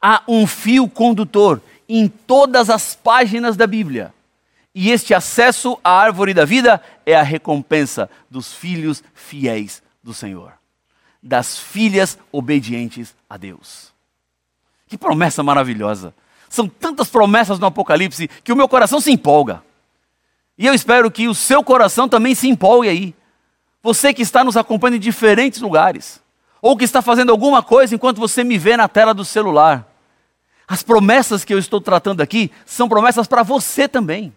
Há 0.00 0.22
um 0.26 0.46
fio 0.46 0.88
condutor 0.88 1.60
em 1.86 2.08
todas 2.08 2.70
as 2.70 2.94
páginas 2.94 3.54
da 3.54 3.66
Bíblia 3.66 4.14
e 4.74 4.90
este 4.90 5.12
acesso 5.12 5.78
à 5.84 5.90
árvore 5.90 6.32
da 6.32 6.46
vida 6.46 6.82
é 7.04 7.14
a 7.14 7.22
recompensa 7.22 8.08
dos 8.30 8.54
filhos 8.54 9.04
fiéis 9.14 9.82
do 10.02 10.14
Senhor, 10.14 10.54
das 11.22 11.58
filhas 11.58 12.18
obedientes 12.30 13.14
a 13.28 13.36
Deus. 13.36 13.92
Que 14.88 14.98
promessa 14.98 15.42
maravilhosa! 15.42 16.14
São 16.48 16.68
tantas 16.68 17.08
promessas 17.08 17.58
no 17.58 17.66
Apocalipse 17.66 18.28
que 18.42 18.52
o 18.52 18.56
meu 18.56 18.68
coração 18.68 19.00
se 19.00 19.10
empolga. 19.10 19.62
E 20.58 20.66
eu 20.66 20.74
espero 20.74 21.10
que 21.10 21.28
o 21.28 21.34
seu 21.34 21.64
coração 21.64 22.08
também 22.08 22.34
se 22.34 22.48
empolgue 22.48 22.88
aí. 22.88 23.14
Você 23.82 24.12
que 24.12 24.22
está 24.22 24.44
nos 24.44 24.56
acompanhando 24.56 24.96
em 24.96 25.00
diferentes 25.00 25.60
lugares, 25.60 26.20
ou 26.60 26.76
que 26.76 26.84
está 26.84 27.00
fazendo 27.00 27.30
alguma 27.30 27.62
coisa 27.62 27.94
enquanto 27.94 28.18
você 28.18 28.44
me 28.44 28.58
vê 28.58 28.76
na 28.76 28.86
tela 28.86 29.14
do 29.14 29.24
celular. 29.24 29.88
As 30.68 30.82
promessas 30.82 31.44
que 31.44 31.52
eu 31.52 31.58
estou 31.58 31.80
tratando 31.80 32.20
aqui 32.20 32.50
são 32.66 32.88
promessas 32.88 33.26
para 33.26 33.42
você 33.42 33.88
também 33.88 34.32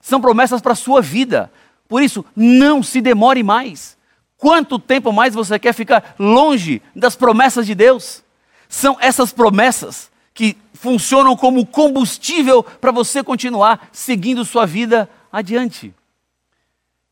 são 0.00 0.20
promessas 0.20 0.60
para 0.60 0.72
a 0.72 0.76
sua 0.76 1.02
vida. 1.02 1.52
Por 1.88 2.02
isso, 2.02 2.24
não 2.34 2.82
se 2.82 3.00
demore 3.00 3.42
mais. 3.42 3.96
Quanto 4.40 4.78
tempo 4.78 5.12
mais 5.12 5.34
você 5.34 5.58
quer 5.58 5.74
ficar 5.74 6.14
longe 6.18 6.80
das 6.96 7.14
promessas 7.14 7.66
de 7.66 7.74
Deus? 7.74 8.24
São 8.70 8.96
essas 8.98 9.34
promessas 9.34 10.10
que 10.32 10.56
funcionam 10.72 11.36
como 11.36 11.66
combustível 11.66 12.62
para 12.62 12.90
você 12.90 13.22
continuar 13.22 13.90
seguindo 13.92 14.42
sua 14.42 14.64
vida 14.64 15.10
adiante. 15.30 15.94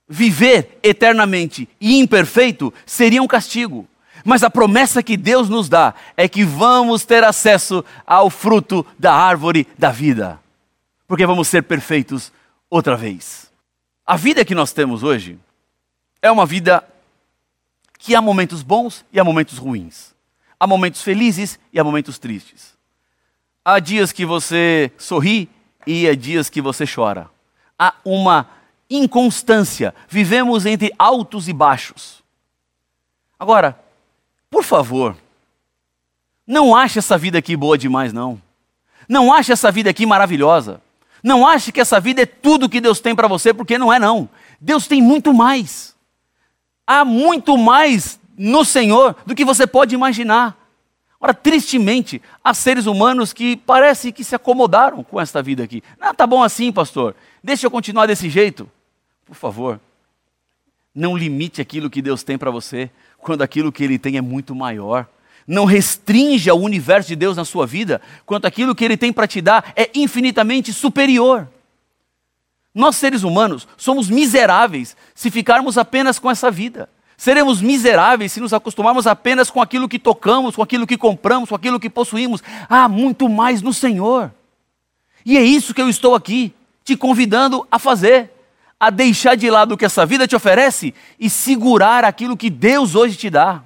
Viver 0.08 0.78
eternamente 0.82 1.68
e 1.78 1.98
imperfeito 1.98 2.72
seria 2.86 3.22
um 3.22 3.26
castigo. 3.26 3.86
Mas 4.24 4.42
a 4.42 4.48
promessa 4.48 5.02
que 5.02 5.14
Deus 5.14 5.50
nos 5.50 5.68
dá 5.68 5.94
é 6.16 6.26
que 6.26 6.44
vamos 6.44 7.04
ter 7.04 7.22
acesso 7.22 7.84
ao 8.06 8.30
fruto 8.30 8.86
da 8.98 9.12
árvore 9.12 9.66
da 9.76 9.90
vida. 9.90 10.40
Porque 11.06 11.26
vamos 11.26 11.46
ser 11.46 11.62
perfeitos 11.64 12.32
outra 12.70 12.96
vez. 12.96 13.50
A 14.06 14.16
vida 14.16 14.46
que 14.46 14.54
nós 14.54 14.72
temos 14.72 15.02
hoje 15.02 15.38
é 16.22 16.30
uma 16.30 16.46
vida 16.46 16.82
que 17.98 18.14
há 18.14 18.22
momentos 18.22 18.62
bons 18.62 19.04
e 19.12 19.18
há 19.18 19.24
momentos 19.24 19.58
ruins. 19.58 20.14
Há 20.58 20.66
momentos 20.66 21.02
felizes 21.02 21.58
e 21.72 21.78
há 21.78 21.84
momentos 21.84 22.18
tristes. 22.18 22.76
Há 23.64 23.78
dias 23.80 24.12
que 24.12 24.24
você 24.24 24.90
sorri 24.96 25.48
e 25.86 26.08
há 26.08 26.14
dias 26.14 26.48
que 26.48 26.60
você 26.60 26.84
chora. 26.86 27.28
Há 27.78 27.94
uma 28.04 28.48
inconstância. 28.88 29.94
Vivemos 30.08 30.64
entre 30.64 30.92
altos 30.98 31.48
e 31.48 31.52
baixos. 31.52 32.22
Agora, 33.38 33.78
por 34.50 34.64
favor, 34.64 35.16
Não 36.50 36.74
ache 36.74 36.98
essa 36.98 37.18
vida 37.18 37.36
aqui 37.36 37.54
boa 37.54 37.76
demais, 37.76 38.10
não. 38.10 38.40
Não 39.06 39.30
ache 39.30 39.52
essa 39.52 39.70
vida 39.70 39.90
aqui 39.90 40.06
maravilhosa. 40.06 40.80
Não 41.22 41.46
ache 41.46 41.70
que 41.70 41.78
essa 41.78 42.00
vida 42.00 42.22
é 42.22 42.26
tudo 42.26 42.70
que 42.70 42.80
Deus 42.80 43.00
tem 43.00 43.14
para 43.14 43.28
você, 43.28 43.52
porque 43.52 43.76
não 43.76 43.92
é, 43.92 43.98
não. 43.98 44.30
Deus 44.58 44.86
tem 44.86 45.02
muito 45.02 45.34
mais. 45.34 45.94
Há 46.90 47.04
muito 47.04 47.58
mais 47.58 48.18
no 48.34 48.64
Senhor 48.64 49.14
do 49.26 49.34
que 49.34 49.44
você 49.44 49.66
pode 49.66 49.94
imaginar. 49.94 50.56
Ora, 51.20 51.34
tristemente, 51.34 52.22
há 52.42 52.54
seres 52.54 52.86
humanos 52.86 53.34
que 53.34 53.58
parece 53.58 54.10
que 54.10 54.24
se 54.24 54.34
acomodaram 54.34 55.04
com 55.04 55.20
esta 55.20 55.42
vida 55.42 55.62
aqui. 55.62 55.82
Não, 56.00 56.14
tá 56.14 56.26
bom 56.26 56.42
assim, 56.42 56.72
pastor. 56.72 57.14
Deixa 57.44 57.66
eu 57.66 57.70
continuar 57.70 58.06
desse 58.06 58.30
jeito. 58.30 58.66
Por 59.26 59.34
favor, 59.36 59.78
não 60.94 61.14
limite 61.14 61.60
aquilo 61.60 61.90
que 61.90 62.00
Deus 62.00 62.22
tem 62.22 62.38
para 62.38 62.50
você, 62.50 62.90
quando 63.18 63.42
aquilo 63.42 63.70
que 63.70 63.84
Ele 63.84 63.98
tem 63.98 64.16
é 64.16 64.22
muito 64.22 64.54
maior. 64.54 65.06
Não 65.46 65.66
restrinja 65.66 66.54
o 66.54 66.62
universo 66.62 67.08
de 67.08 67.16
Deus 67.16 67.36
na 67.36 67.44
sua 67.44 67.66
vida, 67.66 68.00
quando 68.24 68.46
aquilo 68.46 68.74
que 68.74 68.82
Ele 68.82 68.96
tem 68.96 69.12
para 69.12 69.26
te 69.26 69.42
dar 69.42 69.74
é 69.76 69.90
infinitamente 69.94 70.72
superior. 70.72 71.46
Nós, 72.78 72.94
seres 72.94 73.24
humanos, 73.24 73.66
somos 73.76 74.08
miseráveis 74.08 74.96
se 75.12 75.32
ficarmos 75.32 75.76
apenas 75.76 76.20
com 76.20 76.30
essa 76.30 76.48
vida. 76.48 76.88
Seremos 77.16 77.60
miseráveis 77.60 78.30
se 78.30 78.38
nos 78.38 78.52
acostumarmos 78.52 79.04
apenas 79.04 79.50
com 79.50 79.60
aquilo 79.60 79.88
que 79.88 79.98
tocamos, 79.98 80.54
com 80.54 80.62
aquilo 80.62 80.86
que 80.86 80.96
compramos, 80.96 81.48
com 81.48 81.56
aquilo 81.56 81.80
que 81.80 81.90
possuímos. 81.90 82.40
Há 82.68 82.88
muito 82.88 83.28
mais 83.28 83.62
no 83.62 83.74
Senhor. 83.74 84.32
E 85.26 85.36
é 85.36 85.42
isso 85.42 85.74
que 85.74 85.82
eu 85.82 85.88
estou 85.88 86.14
aqui 86.14 86.54
te 86.84 86.96
convidando 86.96 87.66
a 87.68 87.80
fazer, 87.80 88.30
a 88.78 88.90
deixar 88.90 89.34
de 89.34 89.50
lado 89.50 89.74
o 89.74 89.76
que 89.76 89.84
essa 89.84 90.06
vida 90.06 90.28
te 90.28 90.36
oferece 90.36 90.94
e 91.18 91.28
segurar 91.28 92.04
aquilo 92.04 92.36
que 92.36 92.48
Deus 92.48 92.94
hoje 92.94 93.16
te 93.16 93.28
dá. 93.28 93.60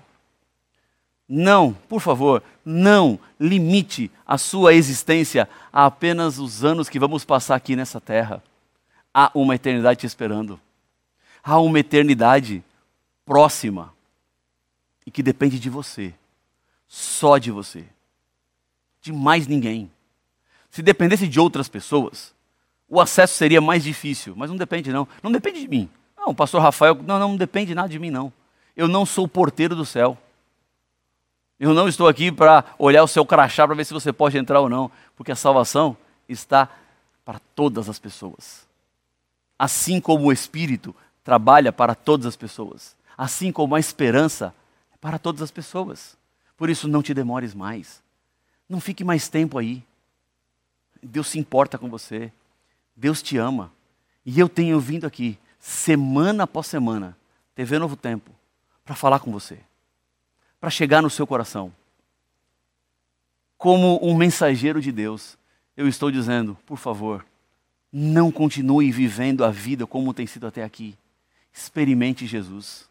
Não, 1.28 1.76
por 1.86 2.00
favor, 2.00 2.42
não 2.64 3.18
limite 3.38 4.10
a 4.26 4.38
sua 4.38 4.72
existência 4.72 5.46
a 5.70 5.84
apenas 5.84 6.38
os 6.38 6.64
anos 6.64 6.88
que 6.88 6.98
vamos 6.98 7.26
passar 7.26 7.56
aqui 7.56 7.76
nessa 7.76 8.00
terra. 8.00 8.42
Há 9.12 9.30
uma 9.34 9.54
eternidade 9.54 10.00
te 10.00 10.06
esperando. 10.06 10.60
Há 11.42 11.58
uma 11.60 11.78
eternidade 11.78 12.62
próxima 13.24 13.92
e 15.06 15.10
que 15.10 15.22
depende 15.22 15.58
de 15.58 15.68
você, 15.68 16.14
só 16.86 17.38
de 17.38 17.50
você, 17.50 17.84
de 19.00 19.12
mais 19.12 19.46
ninguém. 19.46 19.90
Se 20.70 20.82
dependesse 20.82 21.26
de 21.26 21.40
outras 21.40 21.68
pessoas, 21.68 22.32
o 22.88 23.00
acesso 23.00 23.34
seria 23.34 23.60
mais 23.60 23.82
difícil, 23.82 24.34
mas 24.36 24.50
não 24.50 24.56
depende 24.56 24.92
não, 24.92 25.08
não 25.22 25.32
depende 25.32 25.60
de 25.60 25.68
mim. 25.68 25.90
Não, 26.16 26.34
pastor 26.34 26.62
Rafael, 26.62 26.94
não, 27.02 27.18
não 27.18 27.36
depende 27.36 27.74
nada 27.74 27.88
de 27.88 27.98
mim 27.98 28.10
não. 28.10 28.32
Eu 28.76 28.86
não 28.86 29.04
sou 29.04 29.24
o 29.24 29.28
porteiro 29.28 29.74
do 29.74 29.84
céu. 29.84 30.16
Eu 31.58 31.74
não 31.74 31.88
estou 31.88 32.08
aqui 32.08 32.32
para 32.32 32.64
olhar 32.78 33.02
o 33.02 33.08
seu 33.08 33.24
crachá 33.24 33.66
para 33.66 33.76
ver 33.76 33.84
se 33.84 33.92
você 33.92 34.12
pode 34.12 34.36
entrar 34.38 34.60
ou 34.60 34.68
não, 34.68 34.90
porque 35.16 35.32
a 35.32 35.36
salvação 35.36 35.96
está 36.28 36.68
para 37.24 37.40
todas 37.54 37.88
as 37.88 37.98
pessoas. 37.98 38.66
Assim 39.64 40.00
como 40.00 40.26
o 40.26 40.32
Espírito 40.32 40.94
trabalha 41.22 41.72
para 41.72 41.94
todas 41.94 42.26
as 42.26 42.36
pessoas 42.36 42.96
assim 43.16 43.52
como 43.52 43.74
a 43.74 43.80
esperança 43.80 44.54
é 44.92 44.96
para 44.96 45.18
todas 45.18 45.42
as 45.42 45.50
pessoas. 45.50 46.16
Por 46.56 46.70
isso, 46.70 46.88
não 46.88 47.02
te 47.02 47.14
demores 47.14 47.54
mais. 47.54 48.02
Não 48.68 48.80
fique 48.80 49.04
mais 49.04 49.28
tempo 49.28 49.58
aí. 49.58 49.82
Deus 51.02 51.28
se 51.28 51.38
importa 51.38 51.78
com 51.78 51.88
você. 51.88 52.32
Deus 52.96 53.22
te 53.22 53.36
ama. 53.36 53.72
E 54.24 54.38
eu 54.38 54.48
tenho 54.48 54.78
vindo 54.80 55.06
aqui, 55.06 55.38
semana 55.58 56.44
após 56.44 56.66
semana, 56.66 57.16
TV 57.54 57.78
Novo 57.78 57.96
Tempo, 57.96 58.30
para 58.84 58.94
falar 58.94 59.18
com 59.18 59.32
você, 59.32 59.58
para 60.60 60.70
chegar 60.70 61.02
no 61.02 61.10
seu 61.10 61.26
coração. 61.26 61.72
Como 63.58 63.98
um 64.00 64.16
mensageiro 64.16 64.80
de 64.80 64.92
Deus, 64.92 65.36
eu 65.76 65.88
estou 65.88 66.10
dizendo, 66.10 66.56
por 66.64 66.78
favor, 66.78 67.24
não 67.92 68.30
continue 68.32 68.90
vivendo 68.90 69.44
a 69.44 69.50
vida 69.50 69.86
como 69.86 70.14
tem 70.14 70.26
sido 70.26 70.46
até 70.46 70.64
aqui. 70.64 70.96
Experimente 71.52 72.26
Jesus. 72.26 72.88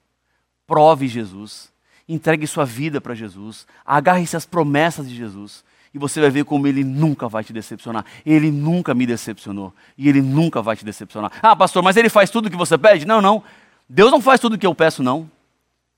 Prove 0.68 1.08
Jesus. 1.08 1.72
Entregue 2.08 2.46
sua 2.46 2.66
vida 2.66 3.02
para 3.02 3.16
Jesus. 3.16 3.66
Agarre-se 3.86 4.38
às 4.38 4.46
promessas 4.46 5.10
de 5.10 5.16
Jesus. 5.16 5.64
E 5.94 5.98
você 5.98 6.22
vai 6.22 6.30
ver 6.30 6.46
como 6.46 6.68
ele 6.68 6.84
nunca 6.84 7.28
vai 7.28 7.44
te 7.44 7.52
decepcionar. 7.52 8.06
Ele 8.26 8.52
nunca 8.52 8.94
me 8.94 9.06
decepcionou. 9.06 9.74
E 9.98 10.08
ele 10.08 10.22
nunca 10.22 10.62
vai 10.62 10.76
te 10.76 10.86
decepcionar. 10.86 11.32
Ah, 11.42 11.56
pastor, 11.56 11.82
mas 11.82 11.98
ele 11.98 12.08
faz 12.08 12.30
tudo 12.30 12.46
o 12.46 12.52
que 12.52 12.56
você 12.56 12.78
pede? 12.78 13.06
Não, 13.06 13.22
não. 13.22 13.44
Deus 13.90 14.12
não 14.12 14.22
faz 14.22 14.40
tudo 14.40 14.54
o 14.54 14.58
que 14.58 14.68
eu 14.68 14.76
peço, 14.76 15.02
não. 15.02 15.30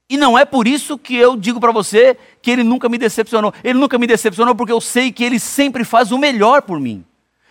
E 0.10 0.18
não 0.18 0.38
é 0.38 0.46
por 0.46 0.68
isso 0.68 0.98
que 0.98 1.16
eu 1.16 1.36
digo 1.36 1.60
para 1.60 1.72
você 1.72 2.18
que 2.42 2.52
ele 2.52 2.64
nunca 2.64 2.90
me 2.90 2.98
decepcionou. 2.98 3.54
Ele 3.64 3.78
nunca 3.78 3.98
me 3.98 4.08
decepcionou 4.08 4.56
porque 4.56 4.72
eu 4.72 4.82
sei 4.82 5.12
que 5.12 5.24
ele 5.24 5.40
sempre 5.40 5.84
faz 5.84 6.12
o 6.12 6.18
melhor 6.18 6.62
por 6.62 6.80
mim. 6.80 7.04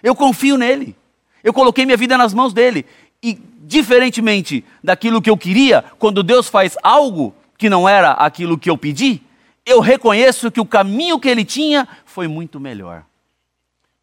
Eu 0.03 0.15
confio 0.15 0.57
nele. 0.57 0.97
Eu 1.43 1.53
coloquei 1.53 1.85
minha 1.85 1.97
vida 1.97 2.17
nas 2.17 2.33
mãos 2.33 2.53
dele. 2.53 2.87
E 3.23 3.39
diferentemente 3.63 4.65
daquilo 4.83 5.23
que 5.23 5.31
eu 5.31 5.37
queria, 5.37 5.85
quando 5.99 6.23
Deus 6.23 6.49
faz 6.49 6.77
algo 6.83 7.35
que 7.57 7.71
não 7.71 7.89
era 7.89 8.13
aquilo 8.13 8.59
que 8.59 8.69
eu 8.69 8.77
pedi, 8.77 9.23
eu 9.65 9.81
reconheço 9.81 10.51
que 10.51 10.61
o 10.61 10.67
caminho 10.67 11.21
que 11.21 11.29
ele 11.29 11.45
tinha 11.45 11.87
foi 12.05 12.27
muito 12.27 12.59
melhor. 12.59 13.05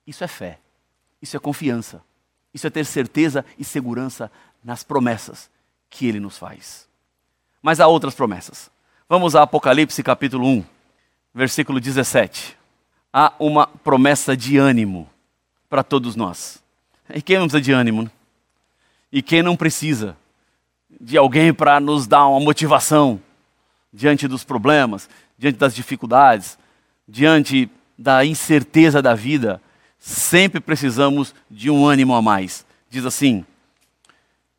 Isso 0.07 0.23
é 0.23 0.27
fé, 0.27 0.57
isso 1.21 1.35
é 1.35 1.39
confiança, 1.39 2.01
isso 2.53 2.65
é 2.65 2.69
ter 2.69 2.85
certeza 2.85 3.45
e 3.57 3.63
segurança 3.63 4.31
nas 4.63 4.83
promessas 4.83 5.49
que 5.89 6.07
ele 6.07 6.19
nos 6.19 6.37
faz. 6.37 6.87
Mas 7.61 7.79
há 7.79 7.87
outras 7.87 8.15
promessas. 8.15 8.71
Vamos 9.07 9.35
a 9.35 9.43
Apocalipse 9.43 10.01
capítulo 10.01 10.47
1, 10.47 10.63
versículo 11.33 11.79
17. 11.79 12.57
Há 13.11 13.33
uma 13.39 13.67
promessa 13.67 14.37
de 14.37 14.57
ânimo 14.57 15.09
para 15.69 15.83
todos 15.83 16.15
nós. 16.15 16.63
E 17.13 17.21
quem 17.21 17.37
não 17.37 17.47
precisa 17.47 17.61
de 17.61 17.71
ânimo? 17.71 18.11
E 19.11 19.21
quem 19.21 19.41
não 19.41 19.55
precisa 19.55 20.15
de 20.99 21.17
alguém 21.17 21.53
para 21.53 21.79
nos 21.79 22.07
dar 22.07 22.27
uma 22.27 22.39
motivação 22.39 23.19
diante 23.91 24.27
dos 24.27 24.43
problemas, 24.43 25.09
diante 25.37 25.57
das 25.57 25.73
dificuldades, 25.73 26.57
diante 27.07 27.69
da 27.97 28.23
incerteza 28.23 29.01
da 29.01 29.15
vida, 29.15 29.61
sempre 29.97 30.59
precisamos 30.59 31.33
de 31.49 31.69
um 31.69 31.85
ânimo 31.85 32.13
a 32.13 32.21
mais. 32.21 32.65
Diz 32.89 33.05
assim: 33.05 33.45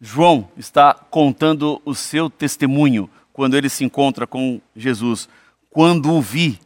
João 0.00 0.48
está 0.56 0.94
contando 0.94 1.80
o 1.84 1.94
seu 1.94 2.28
testemunho 2.28 3.08
quando 3.32 3.56
ele 3.56 3.68
se 3.68 3.84
encontra 3.84 4.26
com 4.26 4.60
Jesus. 4.74 5.28
Quando 5.70 6.12
o 6.12 6.20
vi, 6.20 6.58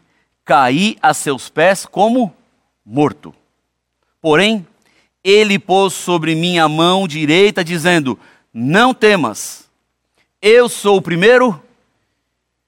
caí 0.45 0.97
a 1.03 1.13
seus 1.13 1.49
pés 1.49 1.85
como 1.85 2.35
morto. 2.85 3.35
Porém, 4.21 4.67
ele 5.25 5.59
pôs 5.59 5.95
sobre 5.95 6.35
mim 6.35 6.59
a 6.59 6.69
mão 6.69 7.09
direita, 7.09 7.65
dizendo: 7.65 8.19
Não 8.53 8.93
temas, 8.93 9.67
eu 10.43 10.69
sou 10.69 10.99
o 10.99 11.03
primeiro 11.03 11.61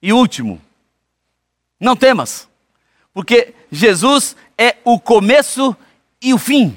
e 0.01 0.13
último. 0.13 0.61
Não 1.79 1.95
temas, 1.95 2.49
porque 3.13 3.55
Jesus 3.71 4.35
é 4.57 4.77
o 4.83 4.99
começo 4.99 5.77
e 6.23 6.33
o 6.33 6.39
fim. 6.39 6.75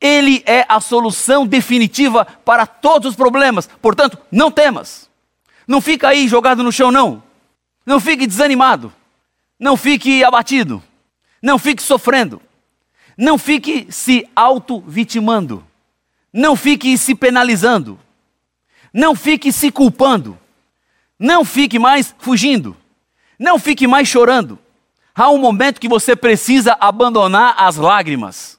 Ele 0.00 0.42
é 0.46 0.64
a 0.68 0.80
solução 0.80 1.46
definitiva 1.46 2.24
para 2.24 2.66
todos 2.66 3.10
os 3.10 3.16
problemas. 3.16 3.68
Portanto, 3.80 4.18
não 4.30 4.50
temas. 4.50 5.08
Não 5.66 5.80
fica 5.80 6.08
aí 6.08 6.28
jogado 6.28 6.62
no 6.62 6.72
chão, 6.72 6.90
não. 6.90 7.22
Não 7.84 7.98
fique 7.98 8.26
desanimado. 8.26 8.92
Não 9.58 9.76
fique 9.76 10.22
abatido. 10.22 10.82
Não 11.42 11.58
fique 11.58 11.82
sofrendo. 11.82 12.40
Não 13.16 13.38
fique 13.38 13.86
se 13.90 14.28
auto-vitimando. 14.36 15.64
Não 16.32 16.54
fique 16.54 16.96
se 16.98 17.14
penalizando. 17.14 17.98
Não 18.92 19.14
fique 19.14 19.50
se 19.52 19.70
culpando. 19.70 20.38
Não 21.18 21.44
fique 21.44 21.78
mais 21.78 22.14
fugindo. 22.18 22.76
Não 23.38 23.58
fique 23.58 23.86
mais 23.86 24.08
chorando. 24.08 24.58
Há 25.14 25.30
um 25.30 25.38
momento 25.38 25.80
que 25.80 25.88
você 25.88 26.14
precisa 26.14 26.76
abandonar 26.78 27.54
as 27.58 27.76
lágrimas. 27.76 28.58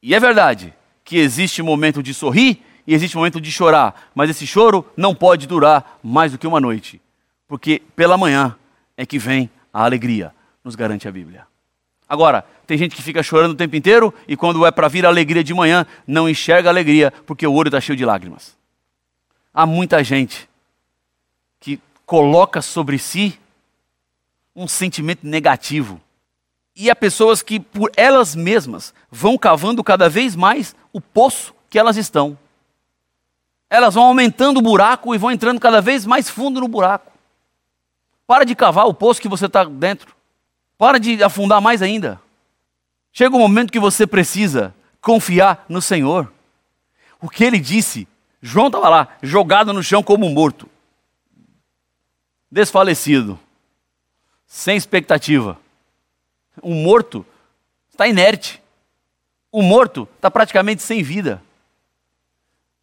E 0.00 0.14
é 0.14 0.20
verdade 0.20 0.72
que 1.04 1.16
existe 1.16 1.62
momento 1.62 2.02
de 2.02 2.14
sorrir 2.14 2.62
e 2.86 2.94
existe 2.94 3.16
momento 3.16 3.40
de 3.40 3.50
chorar, 3.52 4.10
mas 4.14 4.30
esse 4.30 4.46
choro 4.46 4.86
não 4.96 5.14
pode 5.14 5.46
durar 5.46 5.98
mais 6.02 6.32
do 6.32 6.38
que 6.38 6.46
uma 6.46 6.60
noite, 6.60 7.00
porque 7.46 7.82
pela 7.94 8.16
manhã 8.16 8.56
é 8.96 9.04
que 9.04 9.18
vem 9.18 9.50
a 9.72 9.84
alegria, 9.84 10.34
nos 10.64 10.74
garante 10.74 11.06
a 11.06 11.12
Bíblia. 11.12 11.46
Agora, 12.08 12.44
tem 12.66 12.78
gente 12.78 12.96
que 12.96 13.02
fica 13.02 13.22
chorando 13.22 13.52
o 13.52 13.56
tempo 13.56 13.76
inteiro 13.76 14.14
e 14.26 14.36
quando 14.36 14.64
é 14.64 14.70
para 14.70 14.88
vir 14.88 15.04
a 15.04 15.08
alegria 15.08 15.44
de 15.44 15.52
manhã, 15.52 15.86
não 16.06 16.28
enxerga 16.28 16.68
a 16.68 16.72
alegria 16.72 17.12
porque 17.26 17.46
o 17.46 17.52
olho 17.52 17.68
está 17.68 17.80
cheio 17.80 17.96
de 17.96 18.04
lágrimas. 18.04 18.56
Há 19.52 19.66
muita 19.66 20.02
gente 20.02 20.48
que 21.60 21.80
coloca 22.06 22.62
sobre 22.62 22.98
si 22.98 23.38
um 24.54 24.66
sentimento 24.66 25.26
negativo. 25.26 26.00
E 26.74 26.90
há 26.90 26.96
pessoas 26.96 27.42
que, 27.42 27.58
por 27.58 27.90
elas 27.96 28.34
mesmas, 28.34 28.94
vão 29.10 29.36
cavando 29.36 29.82
cada 29.82 30.08
vez 30.08 30.36
mais 30.36 30.74
o 30.92 31.00
poço 31.00 31.54
que 31.68 31.78
elas 31.78 31.96
estão. 31.96 32.38
Elas 33.68 33.94
vão 33.94 34.04
aumentando 34.04 34.58
o 34.58 34.62
buraco 34.62 35.14
e 35.14 35.18
vão 35.18 35.30
entrando 35.30 35.60
cada 35.60 35.80
vez 35.80 36.06
mais 36.06 36.30
fundo 36.30 36.60
no 36.60 36.68
buraco. 36.68 37.12
Para 38.26 38.44
de 38.44 38.54
cavar 38.54 38.86
o 38.86 38.94
poço 38.94 39.20
que 39.20 39.28
você 39.28 39.46
está 39.46 39.64
dentro. 39.64 40.17
Para 40.78 40.98
de 40.98 41.22
afundar 41.22 41.60
mais 41.60 41.82
ainda. 41.82 42.20
Chega 43.12 43.34
um 43.34 43.40
momento 43.40 43.72
que 43.72 43.80
você 43.80 44.06
precisa 44.06 44.72
confiar 45.00 45.66
no 45.68 45.82
Senhor. 45.82 46.32
O 47.20 47.28
que 47.28 47.42
ele 47.42 47.58
disse, 47.58 48.06
João 48.40 48.68
estava 48.68 48.88
lá, 48.88 49.18
jogado 49.20 49.72
no 49.72 49.82
chão 49.82 50.04
como 50.04 50.30
morto, 50.30 50.68
desfalecido, 52.48 53.38
sem 54.46 54.76
expectativa. 54.76 55.58
Um 56.62 56.74
morto 56.74 57.26
está 57.90 58.06
inerte. 58.06 58.62
O 59.50 59.62
morto 59.62 60.08
está 60.14 60.30
praticamente 60.30 60.82
sem 60.82 61.02
vida. 61.02 61.42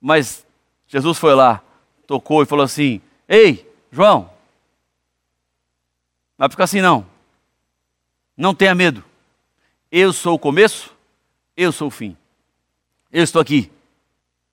Mas 0.01 0.45
Jesus 0.87 1.17
foi 1.17 1.33
lá, 1.33 1.61
tocou 2.05 2.43
e 2.43 2.45
falou 2.45 2.65
assim: 2.65 3.01
Ei, 3.27 3.71
João, 3.91 4.23
não 6.37 6.39
vai 6.39 6.49
ficar 6.49 6.65
assim 6.65 6.81
não. 6.81 7.14
Não 8.37 8.53
tenha 8.53 8.75
medo. 8.75 9.03
Eu 9.91 10.11
sou 10.11 10.35
o 10.35 10.39
começo, 10.39 10.93
eu 11.55 11.71
sou 11.71 11.87
o 11.87 11.91
fim. 11.91 12.17
Eu 13.11 13.23
estou 13.23 13.41
aqui. 13.41 13.71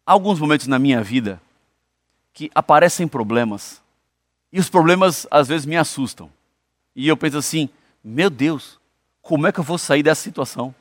Há 0.06 0.12
alguns 0.12 0.38
momentos 0.38 0.66
na 0.66 0.78
minha 0.78 1.02
vida 1.02 1.40
que 2.32 2.50
aparecem 2.54 3.08
problemas. 3.08 3.82
E 4.52 4.60
os 4.60 4.68
problemas 4.68 5.26
às 5.30 5.48
vezes 5.48 5.66
me 5.66 5.76
assustam. 5.76 6.30
E 6.94 7.08
eu 7.08 7.16
penso 7.16 7.38
assim: 7.38 7.68
meu 8.04 8.30
Deus, 8.30 8.78
como 9.20 9.46
é 9.46 9.52
que 9.52 9.60
eu 9.60 9.64
vou 9.64 9.78
sair 9.78 10.02
dessa 10.02 10.22
situação? 10.22 10.74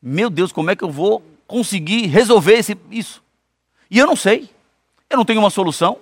Meu 0.00 0.30
Deus, 0.30 0.52
como 0.52 0.70
é 0.70 0.76
que 0.76 0.84
eu 0.84 0.90
vou 0.90 1.22
conseguir 1.46 2.06
resolver 2.06 2.54
esse, 2.54 2.76
isso? 2.90 3.22
E 3.90 3.98
eu 3.98 4.06
não 4.06 4.16
sei. 4.16 4.48
Eu 5.08 5.16
não 5.16 5.24
tenho 5.24 5.40
uma 5.40 5.50
solução. 5.50 5.98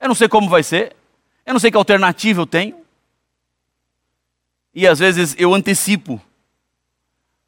Eu 0.00 0.08
não 0.08 0.14
sei 0.14 0.28
como 0.28 0.48
vai 0.48 0.62
ser. 0.62 0.96
Eu 1.44 1.52
não 1.52 1.60
sei 1.60 1.70
que 1.70 1.76
alternativa 1.76 2.40
eu 2.40 2.46
tenho. 2.46 2.79
E 4.74 4.86
às 4.86 4.98
vezes 4.98 5.34
eu 5.38 5.54
antecipo 5.54 6.20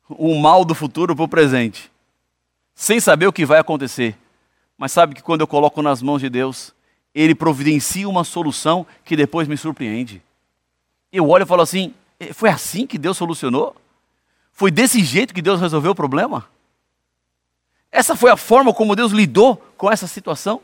o 0.09 0.39
mal 0.39 0.65
do 0.65 0.75
futuro 0.75 1.15
para 1.15 1.25
o 1.25 1.29
presente, 1.29 1.91
sem 2.75 3.01
saber 3.01 3.27
o 3.27 3.33
que 3.33 3.47
vai 3.47 3.59
acontecer. 3.59 4.17
Mas 4.77 4.93
sabe 4.93 5.15
que 5.15 5.23
quando 5.23 5.43
eu 5.43 5.47
coloco 5.47 5.81
nas 5.83 6.03
mãos 6.03 6.21
de 6.21 6.29
Deus, 6.29 6.75
Ele 7.15 7.35
providencia 7.35 8.09
uma 8.09 8.25
solução 8.25 8.87
que 9.05 9.17
depois 9.17 9.47
me 9.47 9.57
surpreende. 9.57 10.23
Eu 11.13 11.29
olho 11.29 11.45
e 11.45 11.47
falo 11.47 11.63
assim: 11.63 11.95
é, 12.19 12.33
foi 12.33 12.49
assim 12.49 12.87
que 12.87 12.99
Deus 12.99 13.17
solucionou? 13.17 13.77
Foi 14.51 14.71
desse 14.71 15.03
jeito 15.03 15.35
que 15.35 15.43
Deus 15.43 15.61
resolveu 15.61 15.93
o 15.93 15.95
problema? 15.95 16.49
Essa 17.91 18.17
foi 18.17 18.31
a 18.31 18.37
forma 18.37 18.73
como 18.73 18.97
Deus 18.97 19.13
lidou 19.13 19.57
com 19.77 19.91
essa 19.91 20.07
situação? 20.07 20.61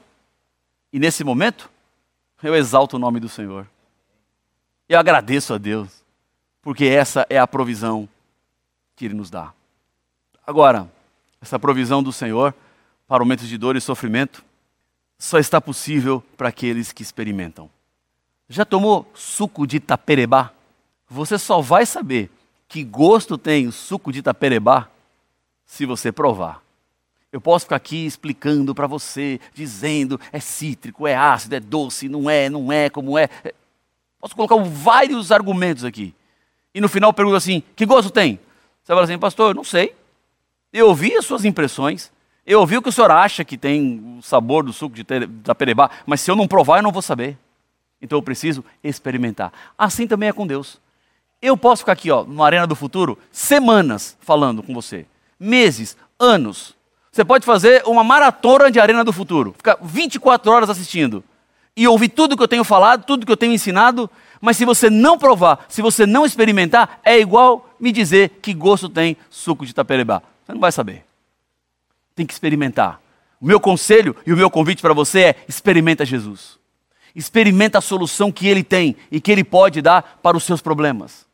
E 0.93 0.99
nesse 0.99 1.23
momento, 1.23 1.71
eu 2.43 2.55
exalto 2.55 2.97
o 2.97 2.99
nome 2.99 3.21
do 3.21 3.29
Senhor. 3.29 3.67
Eu 4.89 4.99
agradeço 4.99 5.53
a 5.53 5.59
Deus, 5.59 6.03
porque 6.63 6.85
essa 6.85 7.27
é 7.31 7.39
a 7.39 7.47
provisão 7.47 8.09
que 8.97 9.05
Ele 9.05 9.15
nos 9.15 9.31
dá. 9.31 9.53
Agora, 10.47 10.91
essa 11.41 11.59
provisão 11.59 12.03
do 12.03 12.13
Senhor 12.13 12.55
para 13.07 13.25
momentos 13.25 13.49
de 13.49 13.57
dor 13.57 13.77
e 13.77 13.81
sofrimento 13.81 14.45
só 15.19 15.39
está 15.39 15.61
possível 15.61 16.23
para 16.37 16.49
aqueles 16.49 16.93
que 16.93 17.03
experimentam. 17.03 17.71
Já 18.49 18.65
tomou 18.65 19.11
suco 19.15 19.67
de 19.67 19.81
taperebá? 19.81 20.53
Você 21.09 21.39
só 21.39 21.61
vai 21.61 21.85
saber 21.85 22.31
que 22.69 22.85
gosto 22.85 23.39
tem 23.39 23.67
o 23.67 23.73
suco 23.73 24.13
de 24.13 24.23
taperebá 24.23 24.89
se 25.65 25.87
você 25.87 26.13
provar. 26.13 26.63
Eu 27.31 27.41
posso 27.41 27.67
ficar 27.67 27.77
aqui 27.77 28.07
explicando 28.07 28.75
para 28.75 28.87
você, 28.87 29.39
dizendo 29.53 30.19
é 30.33 30.41
cítrico, 30.41 31.07
é 31.07 31.15
ácido, 31.15 31.57
é 31.57 31.61
doce, 31.61 32.09
não 32.09 32.29
é, 32.29 32.49
não 32.49 32.73
é, 32.73 32.89
como 32.89 33.19
é. 33.19 33.29
Posso 34.19 34.35
colocar 34.35 34.57
vários 34.57 35.31
argumentos 35.31 35.85
aqui. 35.85 36.15
E 36.79 36.81
no 36.81 36.89
final 36.89 37.09
eu 37.09 37.13
pergunto 37.13 37.35
assim: 37.35 37.61
que 37.75 37.85
gosto 37.85 38.09
tem? 38.09 38.39
Você 38.85 38.93
fala 38.93 39.03
assim, 39.03 39.19
pastor, 39.19 39.53
não 39.53 39.65
sei. 39.65 39.97
Eu 40.73 40.87
ouvi 40.87 41.13
as 41.17 41.25
suas 41.25 41.45
impressões. 41.45 42.13
Eu 42.47 42.61
ouvi 42.61 42.77
o 42.77 42.83
que 42.83 42.89
o 42.89 42.93
senhor 42.93 43.11
acha 43.11 43.45
que 43.45 43.59
tem 43.59 44.17
o 44.17 44.23
sabor 44.23 44.63
do 44.63 44.73
suco 44.73 44.95
de 44.95 45.03
taperebá, 45.43 45.91
mas 46.07 46.21
se 46.21 46.31
eu 46.31 46.37
não 46.37 46.47
provar, 46.47 46.79
eu 46.79 46.85
não 46.85 46.93
vou 46.93 47.03
saber. 47.03 47.37
Então 48.01 48.17
eu 48.17 48.23
preciso 48.23 48.65
experimentar. 48.83 49.53
Assim 49.77 50.07
também 50.07 50.29
é 50.29 50.33
com 50.33 50.47
Deus. 50.47 50.81
Eu 51.43 51.57
posso 51.57 51.83
ficar 51.83 51.93
aqui, 51.93 52.13
ó, 52.13 52.25
na 52.25 52.45
Arena 52.45 52.67
do 52.67 52.77
Futuro, 52.77 53.19
semanas 53.33 54.17
falando 54.21 54.63
com 54.63 54.73
você. 54.73 55.05
Meses, 55.39 55.97
anos. 56.17 56.77
Você 57.11 57.25
pode 57.25 57.45
fazer 57.45 57.83
uma 57.87 58.05
maratona 58.05 58.71
de 58.71 58.79
Arena 58.79 59.03
do 59.03 59.13
Futuro, 59.13 59.53
ficar 59.57 59.79
24 59.83 60.53
horas 60.53 60.71
assistindo 60.71 61.25
e 61.79 61.87
ouvir 61.87 62.09
tudo 62.09 62.37
que 62.37 62.43
eu 62.43 62.49
tenho 62.49 62.65
falado, 62.65 63.05
tudo 63.05 63.25
que 63.25 63.31
eu 63.31 63.37
tenho 63.37 63.53
ensinado, 63.53 64.11
mas 64.41 64.57
se 64.57 64.65
você 64.65 64.91
não 64.91 65.17
provar, 65.17 65.65
se 65.69 65.81
você 65.81 66.05
não 66.05 66.27
experimentar, 66.27 67.01
é 67.05 67.21
igual 67.21 67.73
me 67.79 67.93
dizer 67.93 68.41
que 68.43 68.53
gosto 68.53 68.89
tem 68.89 69.17
suco 69.31 69.65
de 69.65 69.73
taperebá. 69.73 70.21
Você 70.45 70.53
não 70.53 70.61
vai 70.61 70.73
saber. 70.73 71.05
Tem 72.17 72.27
que 72.27 72.33
experimentar. 72.33 73.01
O 73.41 73.47
meu 73.47 73.61
conselho 73.61 74.17
e 74.27 74.33
o 74.33 74.37
meu 74.37 74.51
convite 74.51 74.83
para 74.83 74.93
você 74.93 75.21
é: 75.21 75.37
experimenta 75.47 76.05
Jesus. 76.05 76.59
Experimenta 77.15 77.79
a 77.79 77.81
solução 77.81 78.33
que 78.33 78.49
ele 78.49 78.65
tem 78.65 78.97
e 79.09 79.21
que 79.21 79.31
ele 79.31 79.45
pode 79.45 79.81
dar 79.81 80.19
para 80.21 80.37
os 80.37 80.43
seus 80.43 80.61
problemas. 80.61 81.27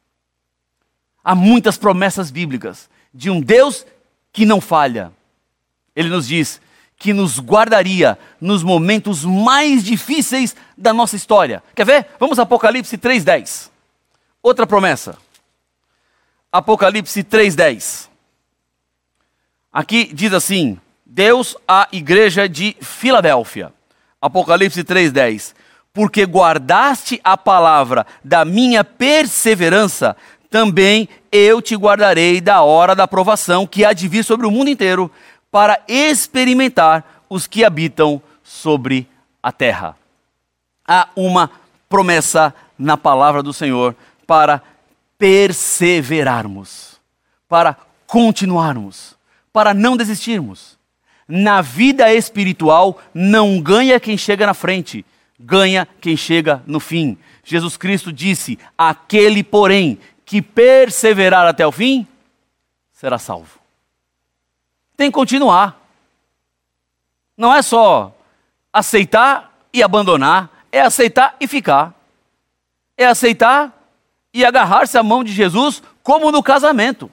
Há 1.25 1.35
muitas 1.35 1.79
promessas 1.79 2.31
bíblicas 2.31 2.91
de 3.15 3.31
um 3.31 3.41
Deus 3.41 3.87
que 4.31 4.45
não 4.45 4.61
falha 4.61 5.11
ele 5.95 6.09
nos 6.09 6.27
diz 6.27 6.61
que 6.99 7.13
nos 7.13 7.39
guardaria 7.39 8.19
nos 8.41 8.63
momentos 8.63 9.25
mais 9.25 9.85
difíceis 9.85 10.55
da 10.77 10.93
nossa 10.93 11.17
história. 11.17 11.63
Quer 11.75 11.85
ver? 11.85 12.07
Vamos 12.19 12.39
Apocalipse 12.39 12.97
3:10. 12.97 13.71
Outra 14.43 14.67
promessa. 14.67 15.17
Apocalipse 16.51 17.23
3:10. 17.23 18.09
Aqui 19.73 20.11
diz 20.13 20.33
assim: 20.33 20.79
Deus 21.05 21.57
à 21.67 21.89
igreja 21.93 22.49
de 22.49 22.77
Filadélfia. 22.81 23.73
Apocalipse 24.21 24.83
3:10. 24.83 25.55
Porque 25.93 26.25
guardaste 26.25 27.21
a 27.23 27.37
palavra 27.37 28.05
da 28.25 28.45
minha 28.45 28.83
perseverança, 28.83 30.17
também 30.51 31.09
eu 31.31 31.61
te 31.61 31.75
guardarei 31.75 32.41
da 32.41 32.63
hora 32.63 32.95
da 32.95 33.09
provação 33.09 33.67
que 33.67 33.85
há 33.85 33.93
de 33.93 34.07
vir 34.07 34.25
sobre 34.25 34.47
o 34.47 34.51
mundo 34.51 34.71
inteiro 34.71 35.11
para 35.55 35.81
experimentar 35.87 37.23
os 37.31 37.47
que 37.47 37.64
habitam 37.64 38.21
sobre 38.43 39.07
a 39.40 39.53
terra. 39.53 39.97
Há 40.85 41.09
uma 41.14 41.49
promessa 41.88 42.53
na 42.77 42.97
palavra 42.97 43.40
do 43.40 43.53
Senhor 43.53 43.95
para 44.27 44.61
perseverarmos, 45.17 47.01
para 47.49 47.77
continuarmos, 48.05 49.17
para 49.53 49.73
não 49.73 49.97
desistirmos. 49.97 50.77
Na 51.29 51.62
vida 51.62 52.12
espiritual, 52.12 53.01
não 53.14 53.61
ganha 53.61 54.01
quem 54.01 54.19
chega 54.19 54.45
na 54.45 54.55
frente, 54.55 55.07
ganha 55.38 55.87
quem 56.01 56.17
chega 56.17 56.64
no 56.67 56.81
fim. 56.81 57.17
Jesus 57.45 57.77
Cristo 57.77 58.12
disse: 58.12 58.59
Aquele, 58.77 59.45
porém, 59.45 60.01
que 60.27 60.43
perseverar 60.43 61.47
até 61.47 61.64
o 61.64 61.71
fim, 61.71 62.05
será 62.93 63.19
salvo 63.19 63.63
tem 64.97 65.11
que 65.11 65.15
continuar. 65.15 65.81
Não 67.37 67.53
é 67.53 67.63
só 67.63 68.15
aceitar 68.73 69.53
e 69.73 69.83
abandonar, 69.83 70.51
é 70.71 70.81
aceitar 70.81 71.37
e 71.41 71.47
ficar. 71.47 71.95
É 72.97 73.07
aceitar 73.07 73.73
e 74.33 74.45
agarrar-se 74.45 74.99
à 74.99 75.03
mão 75.03 75.23
de 75.23 75.33
Jesus, 75.33 75.83
como 76.03 76.33
no 76.33 76.43
casamento, 76.43 77.11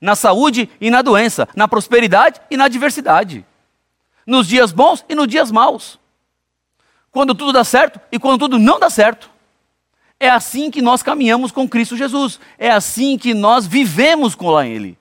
na 0.00 0.16
saúde 0.16 0.68
e 0.80 0.90
na 0.90 1.02
doença, 1.02 1.48
na 1.54 1.68
prosperidade 1.68 2.40
e 2.50 2.56
na 2.56 2.64
adversidade, 2.64 3.44
nos 4.26 4.46
dias 4.46 4.72
bons 4.72 5.04
e 5.08 5.14
nos 5.14 5.28
dias 5.28 5.50
maus, 5.50 5.98
quando 7.10 7.34
tudo 7.34 7.52
dá 7.52 7.62
certo 7.62 8.00
e 8.10 8.18
quando 8.18 8.40
tudo 8.40 8.58
não 8.58 8.80
dá 8.80 8.88
certo. 8.88 9.30
É 10.18 10.30
assim 10.30 10.70
que 10.70 10.80
nós 10.80 11.02
caminhamos 11.02 11.52
com 11.52 11.68
Cristo 11.68 11.96
Jesus, 11.96 12.40
é 12.58 12.70
assim 12.70 13.18
que 13.18 13.34
nós 13.34 13.66
vivemos 13.66 14.34
com 14.34 14.60
Ele. 14.62 14.96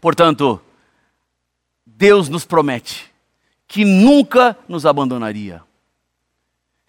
Portanto, 0.00 0.60
Deus 1.84 2.28
nos 2.28 2.44
promete 2.44 3.10
que 3.66 3.84
nunca 3.84 4.56
nos 4.68 4.86
abandonaria. 4.86 5.62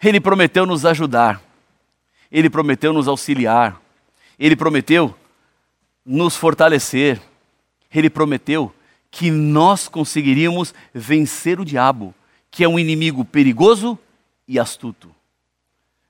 Ele 0.02 0.20
prometeu 0.20 0.64
nos 0.64 0.84
ajudar, 0.84 1.42
ele 2.30 2.48
prometeu 2.48 2.92
nos 2.92 3.08
auxiliar, 3.08 3.80
ele 4.38 4.54
prometeu 4.54 5.14
nos 6.04 6.36
fortalecer, 6.36 7.20
ele 7.92 8.08
prometeu 8.08 8.72
que 9.10 9.30
nós 9.30 9.88
conseguiríamos 9.88 10.74
vencer 10.94 11.58
o 11.58 11.64
diabo, 11.64 12.14
que 12.50 12.62
é 12.62 12.68
um 12.68 12.78
inimigo 12.78 13.24
perigoso 13.24 13.98
e 14.46 14.58
astuto. 14.58 15.12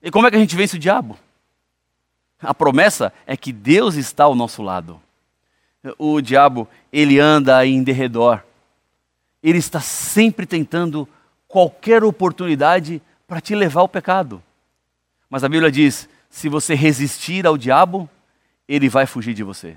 E 0.03 0.11
como 0.11 0.27
é 0.27 0.31
que 0.31 0.37
a 0.37 0.41
gente 0.41 0.57
vence 0.57 0.77
o 0.77 0.79
diabo? 0.79 1.19
A 2.41 2.53
promessa 2.53 3.13
é 3.27 3.37
que 3.37 3.53
Deus 3.53 3.95
está 3.95 4.25
ao 4.25 4.35
nosso 4.35 4.63
lado 4.63 5.01
o 5.99 6.21
diabo, 6.21 6.69
ele 6.93 7.19
anda 7.19 7.65
em 7.67 7.83
derredor. 7.83 8.43
Ele 9.43 9.59
está 9.59 9.81
sempre 9.81 10.47
tentando 10.47 11.09
qualquer 11.47 12.03
oportunidade 12.03 13.01
para 13.27 13.41
te 13.41 13.55
levar 13.55 13.81
ao 13.81 13.89
pecado. 13.89 14.43
Mas 15.31 15.45
a 15.45 15.49
Bíblia 15.49 15.71
diz: 15.71 16.09
se 16.29 16.49
você 16.49 16.75
resistir 16.75 17.47
ao 17.47 17.57
diabo, 17.57 18.09
ele 18.69 18.89
vai 18.89 19.07
fugir 19.07 19.35
de 19.35 19.43
você. 19.43 19.77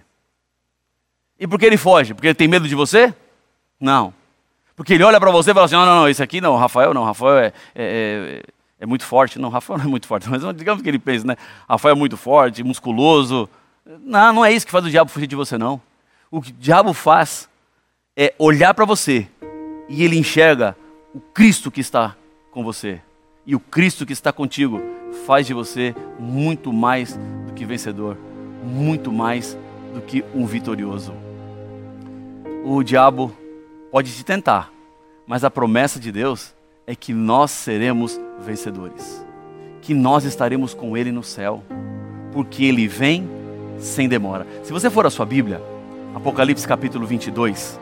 E 1.39 1.47
por 1.47 1.59
que 1.59 1.65
ele 1.65 1.77
foge? 1.77 2.13
Porque 2.13 2.27
ele 2.27 2.35
tem 2.35 2.47
medo 2.47 2.67
de 2.67 2.75
você? 2.75 3.13
Não. 3.79 4.13
Porque 4.75 4.93
ele 4.93 5.03
olha 5.03 5.19
para 5.19 5.31
você 5.31 5.51
e 5.51 5.53
fala 5.53 5.65
assim: 5.65 5.75
não, 5.75 5.85
não, 5.85 5.95
não, 6.01 6.09
esse 6.09 6.23
aqui 6.23 6.41
não, 6.41 6.55
Rafael 6.55 6.93
não, 6.93 7.03
Rafael 7.03 7.37
é, 7.37 7.47
é, 7.47 7.53
é, 7.75 8.43
é, 8.79 8.85
muito 8.85 9.05
forte. 9.05 9.37
Não, 9.37 9.49
Rafael 9.49 9.77
não 9.77 9.85
é 9.85 9.89
muito 9.89 10.07
forte, 10.07 10.27
mas 10.29 10.41
digamos 10.55 10.81
que 10.81 10.89
ele 10.89 10.99
pensa, 10.99 11.25
né? 11.25 11.35
Rafael 11.69 11.95
é 11.95 11.97
muito 11.97 12.17
forte, 12.17 12.63
musculoso. 12.63 13.49
Não, 13.85 14.33
não 14.33 14.45
é 14.45 14.51
isso 14.51 14.65
que 14.65 14.71
faz 14.71 14.85
o 14.85 14.89
diabo 14.89 15.11
fugir 15.11 15.27
de 15.27 15.35
você, 15.35 15.57
não. 15.57 15.81
O 16.31 16.41
que 16.41 16.49
o 16.51 16.55
diabo 16.57 16.93
faz 16.93 17.47
é 18.17 18.33
olhar 18.39 18.73
para 18.73 18.85
você 18.85 19.27
e 19.87 20.03
ele 20.03 20.17
enxerga 20.17 20.75
o 21.13 21.19
Cristo 21.19 21.69
que 21.69 21.81
está 21.81 22.15
com 22.49 22.63
você. 22.63 23.01
E 23.45 23.55
o 23.55 23.59
Cristo 23.59 24.05
que 24.05 24.13
está 24.13 24.31
contigo 24.31 24.81
faz 25.27 25.45
de 25.45 25.53
você 25.53 25.93
muito 26.17 26.71
mais 26.71 27.15
do 27.45 27.53
que 27.53 27.65
vencedor, 27.65 28.17
muito 28.63 29.11
mais 29.11 29.57
do 29.93 30.01
que 30.01 30.23
um 30.33 30.45
vitorioso 30.45 31.13
o 32.63 32.83
diabo 32.83 33.35
pode 33.91 34.11
te 34.13 34.23
tentar, 34.23 34.71
mas 35.25 35.43
a 35.43 35.49
promessa 35.49 35.99
de 35.99 36.11
Deus 36.11 36.53
é 36.85 36.95
que 36.95 37.13
nós 37.13 37.51
seremos 37.51 38.19
vencedores, 38.39 39.25
que 39.81 39.93
nós 39.93 40.23
estaremos 40.25 40.73
com 40.73 40.95
Ele 40.95 41.11
no 41.11 41.23
céu, 41.23 41.63
porque 42.31 42.65
Ele 42.65 42.87
vem 42.87 43.27
sem 43.79 44.07
demora. 44.07 44.45
Se 44.63 44.71
você 44.71 44.89
for 44.89 45.05
a 45.05 45.09
sua 45.09 45.25
Bíblia, 45.25 45.61
Apocalipse 46.13 46.67
capítulo 46.67 47.05
22, 47.07 47.79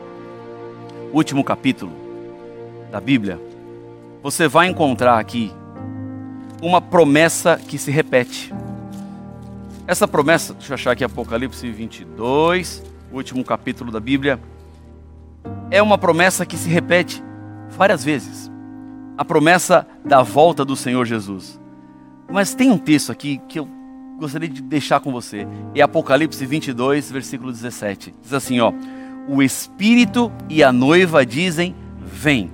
último 1.12 1.42
capítulo 1.42 1.92
da 2.90 3.00
Bíblia, 3.00 3.40
você 4.22 4.46
vai 4.46 4.68
encontrar 4.68 5.18
aqui 5.18 5.52
uma 6.62 6.80
promessa 6.80 7.56
que 7.56 7.76
se 7.76 7.90
repete. 7.90 8.54
Essa 9.86 10.06
promessa, 10.06 10.54
deixa 10.54 10.72
eu 10.72 10.74
achar 10.74 10.92
aqui 10.92 11.02
Apocalipse 11.02 11.68
22, 11.70 12.82
último 13.12 13.44
capítulo 13.44 13.90
da 13.90 13.98
Bíblia 13.98 14.38
é 15.70 15.80
uma 15.80 15.96
promessa 15.96 16.44
que 16.44 16.56
se 16.56 16.68
repete 16.68 17.22
várias 17.70 18.04
vezes. 18.04 18.50
A 19.16 19.24
promessa 19.24 19.86
da 20.04 20.22
volta 20.22 20.64
do 20.64 20.74
Senhor 20.74 21.04
Jesus. 21.06 21.60
Mas 22.30 22.54
tem 22.54 22.70
um 22.70 22.78
texto 22.78 23.12
aqui 23.12 23.40
que 23.48 23.58
eu 23.58 23.68
gostaria 24.20 24.48
de 24.48 24.62
deixar 24.62 25.00
com 25.00 25.10
você. 25.10 25.46
É 25.74 25.80
Apocalipse 25.80 26.44
22, 26.44 27.10
versículo 27.10 27.50
17. 27.50 28.14
Diz 28.22 28.32
assim, 28.32 28.60
ó: 28.60 28.72
O 29.26 29.42
espírito 29.42 30.30
e 30.48 30.62
a 30.62 30.72
noiva 30.72 31.24
dizem: 31.26 31.74
Vem. 31.98 32.50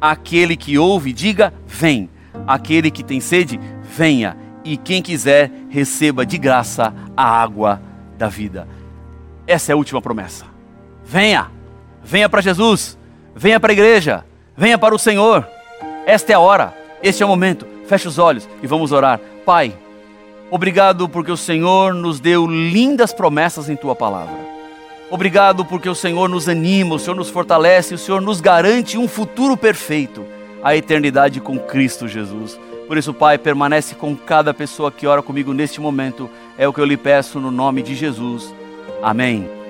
Aquele 0.00 0.56
que 0.56 0.76
ouve, 0.76 1.12
diga: 1.12 1.54
Vem. 1.66 2.10
Aquele 2.46 2.90
que 2.90 3.04
tem 3.04 3.20
sede, 3.20 3.58
venha. 3.96 4.36
E 4.64 4.76
quem 4.76 5.00
quiser, 5.00 5.50
receba 5.68 6.26
de 6.26 6.36
graça 6.36 6.92
a 7.16 7.24
água 7.24 7.80
da 8.18 8.28
vida. 8.28 8.66
Essa 9.46 9.72
é 9.72 9.74
a 9.74 9.76
última 9.76 10.02
promessa. 10.02 10.46
Venha. 11.04 11.50
Venha 12.02 12.28
para 12.28 12.42
Jesus, 12.42 12.98
venha 13.34 13.58
para 13.58 13.72
a 13.72 13.72
igreja, 13.72 14.26
venha 14.54 14.76
para 14.76 14.94
o 14.94 14.98
Senhor. 14.98 15.48
Esta 16.06 16.32
é 16.32 16.34
a 16.34 16.38
hora, 16.38 16.76
este 17.02 17.22
é 17.22 17.26
o 17.26 17.28
momento. 17.28 17.66
Feche 17.86 18.06
os 18.06 18.18
olhos 18.18 18.46
e 18.62 18.66
vamos 18.66 18.92
orar. 18.92 19.18
Pai, 19.46 19.74
obrigado 20.54 21.08
porque 21.08 21.32
o 21.32 21.36
Senhor 21.36 21.92
nos 21.92 22.20
deu 22.20 22.46
lindas 22.46 23.12
promessas 23.12 23.68
em 23.68 23.74
tua 23.74 23.96
palavra. 23.96 24.38
Obrigado 25.10 25.64
porque 25.64 25.88
o 25.88 25.96
Senhor 25.96 26.28
nos 26.28 26.48
anima, 26.48 26.94
o 26.94 26.98
Senhor 27.00 27.16
nos 27.16 27.28
fortalece, 27.28 27.94
o 27.94 27.98
Senhor 27.98 28.20
nos 28.20 28.40
garante 28.40 28.96
um 28.96 29.08
futuro 29.08 29.56
perfeito, 29.56 30.24
a 30.62 30.76
eternidade 30.76 31.40
com 31.40 31.58
Cristo 31.58 32.06
Jesus. 32.06 32.56
Por 32.86 32.96
isso, 32.96 33.12
Pai, 33.12 33.36
permanece 33.36 33.96
com 33.96 34.14
cada 34.14 34.54
pessoa 34.54 34.92
que 34.92 35.08
ora 35.08 35.22
comigo 35.22 35.52
neste 35.52 35.80
momento. 35.80 36.30
É 36.56 36.68
o 36.68 36.72
que 36.72 36.80
eu 36.80 36.84
lhe 36.84 36.96
peço 36.96 37.40
no 37.40 37.50
nome 37.50 37.82
de 37.82 37.96
Jesus. 37.96 38.54
Amém. 39.02 39.63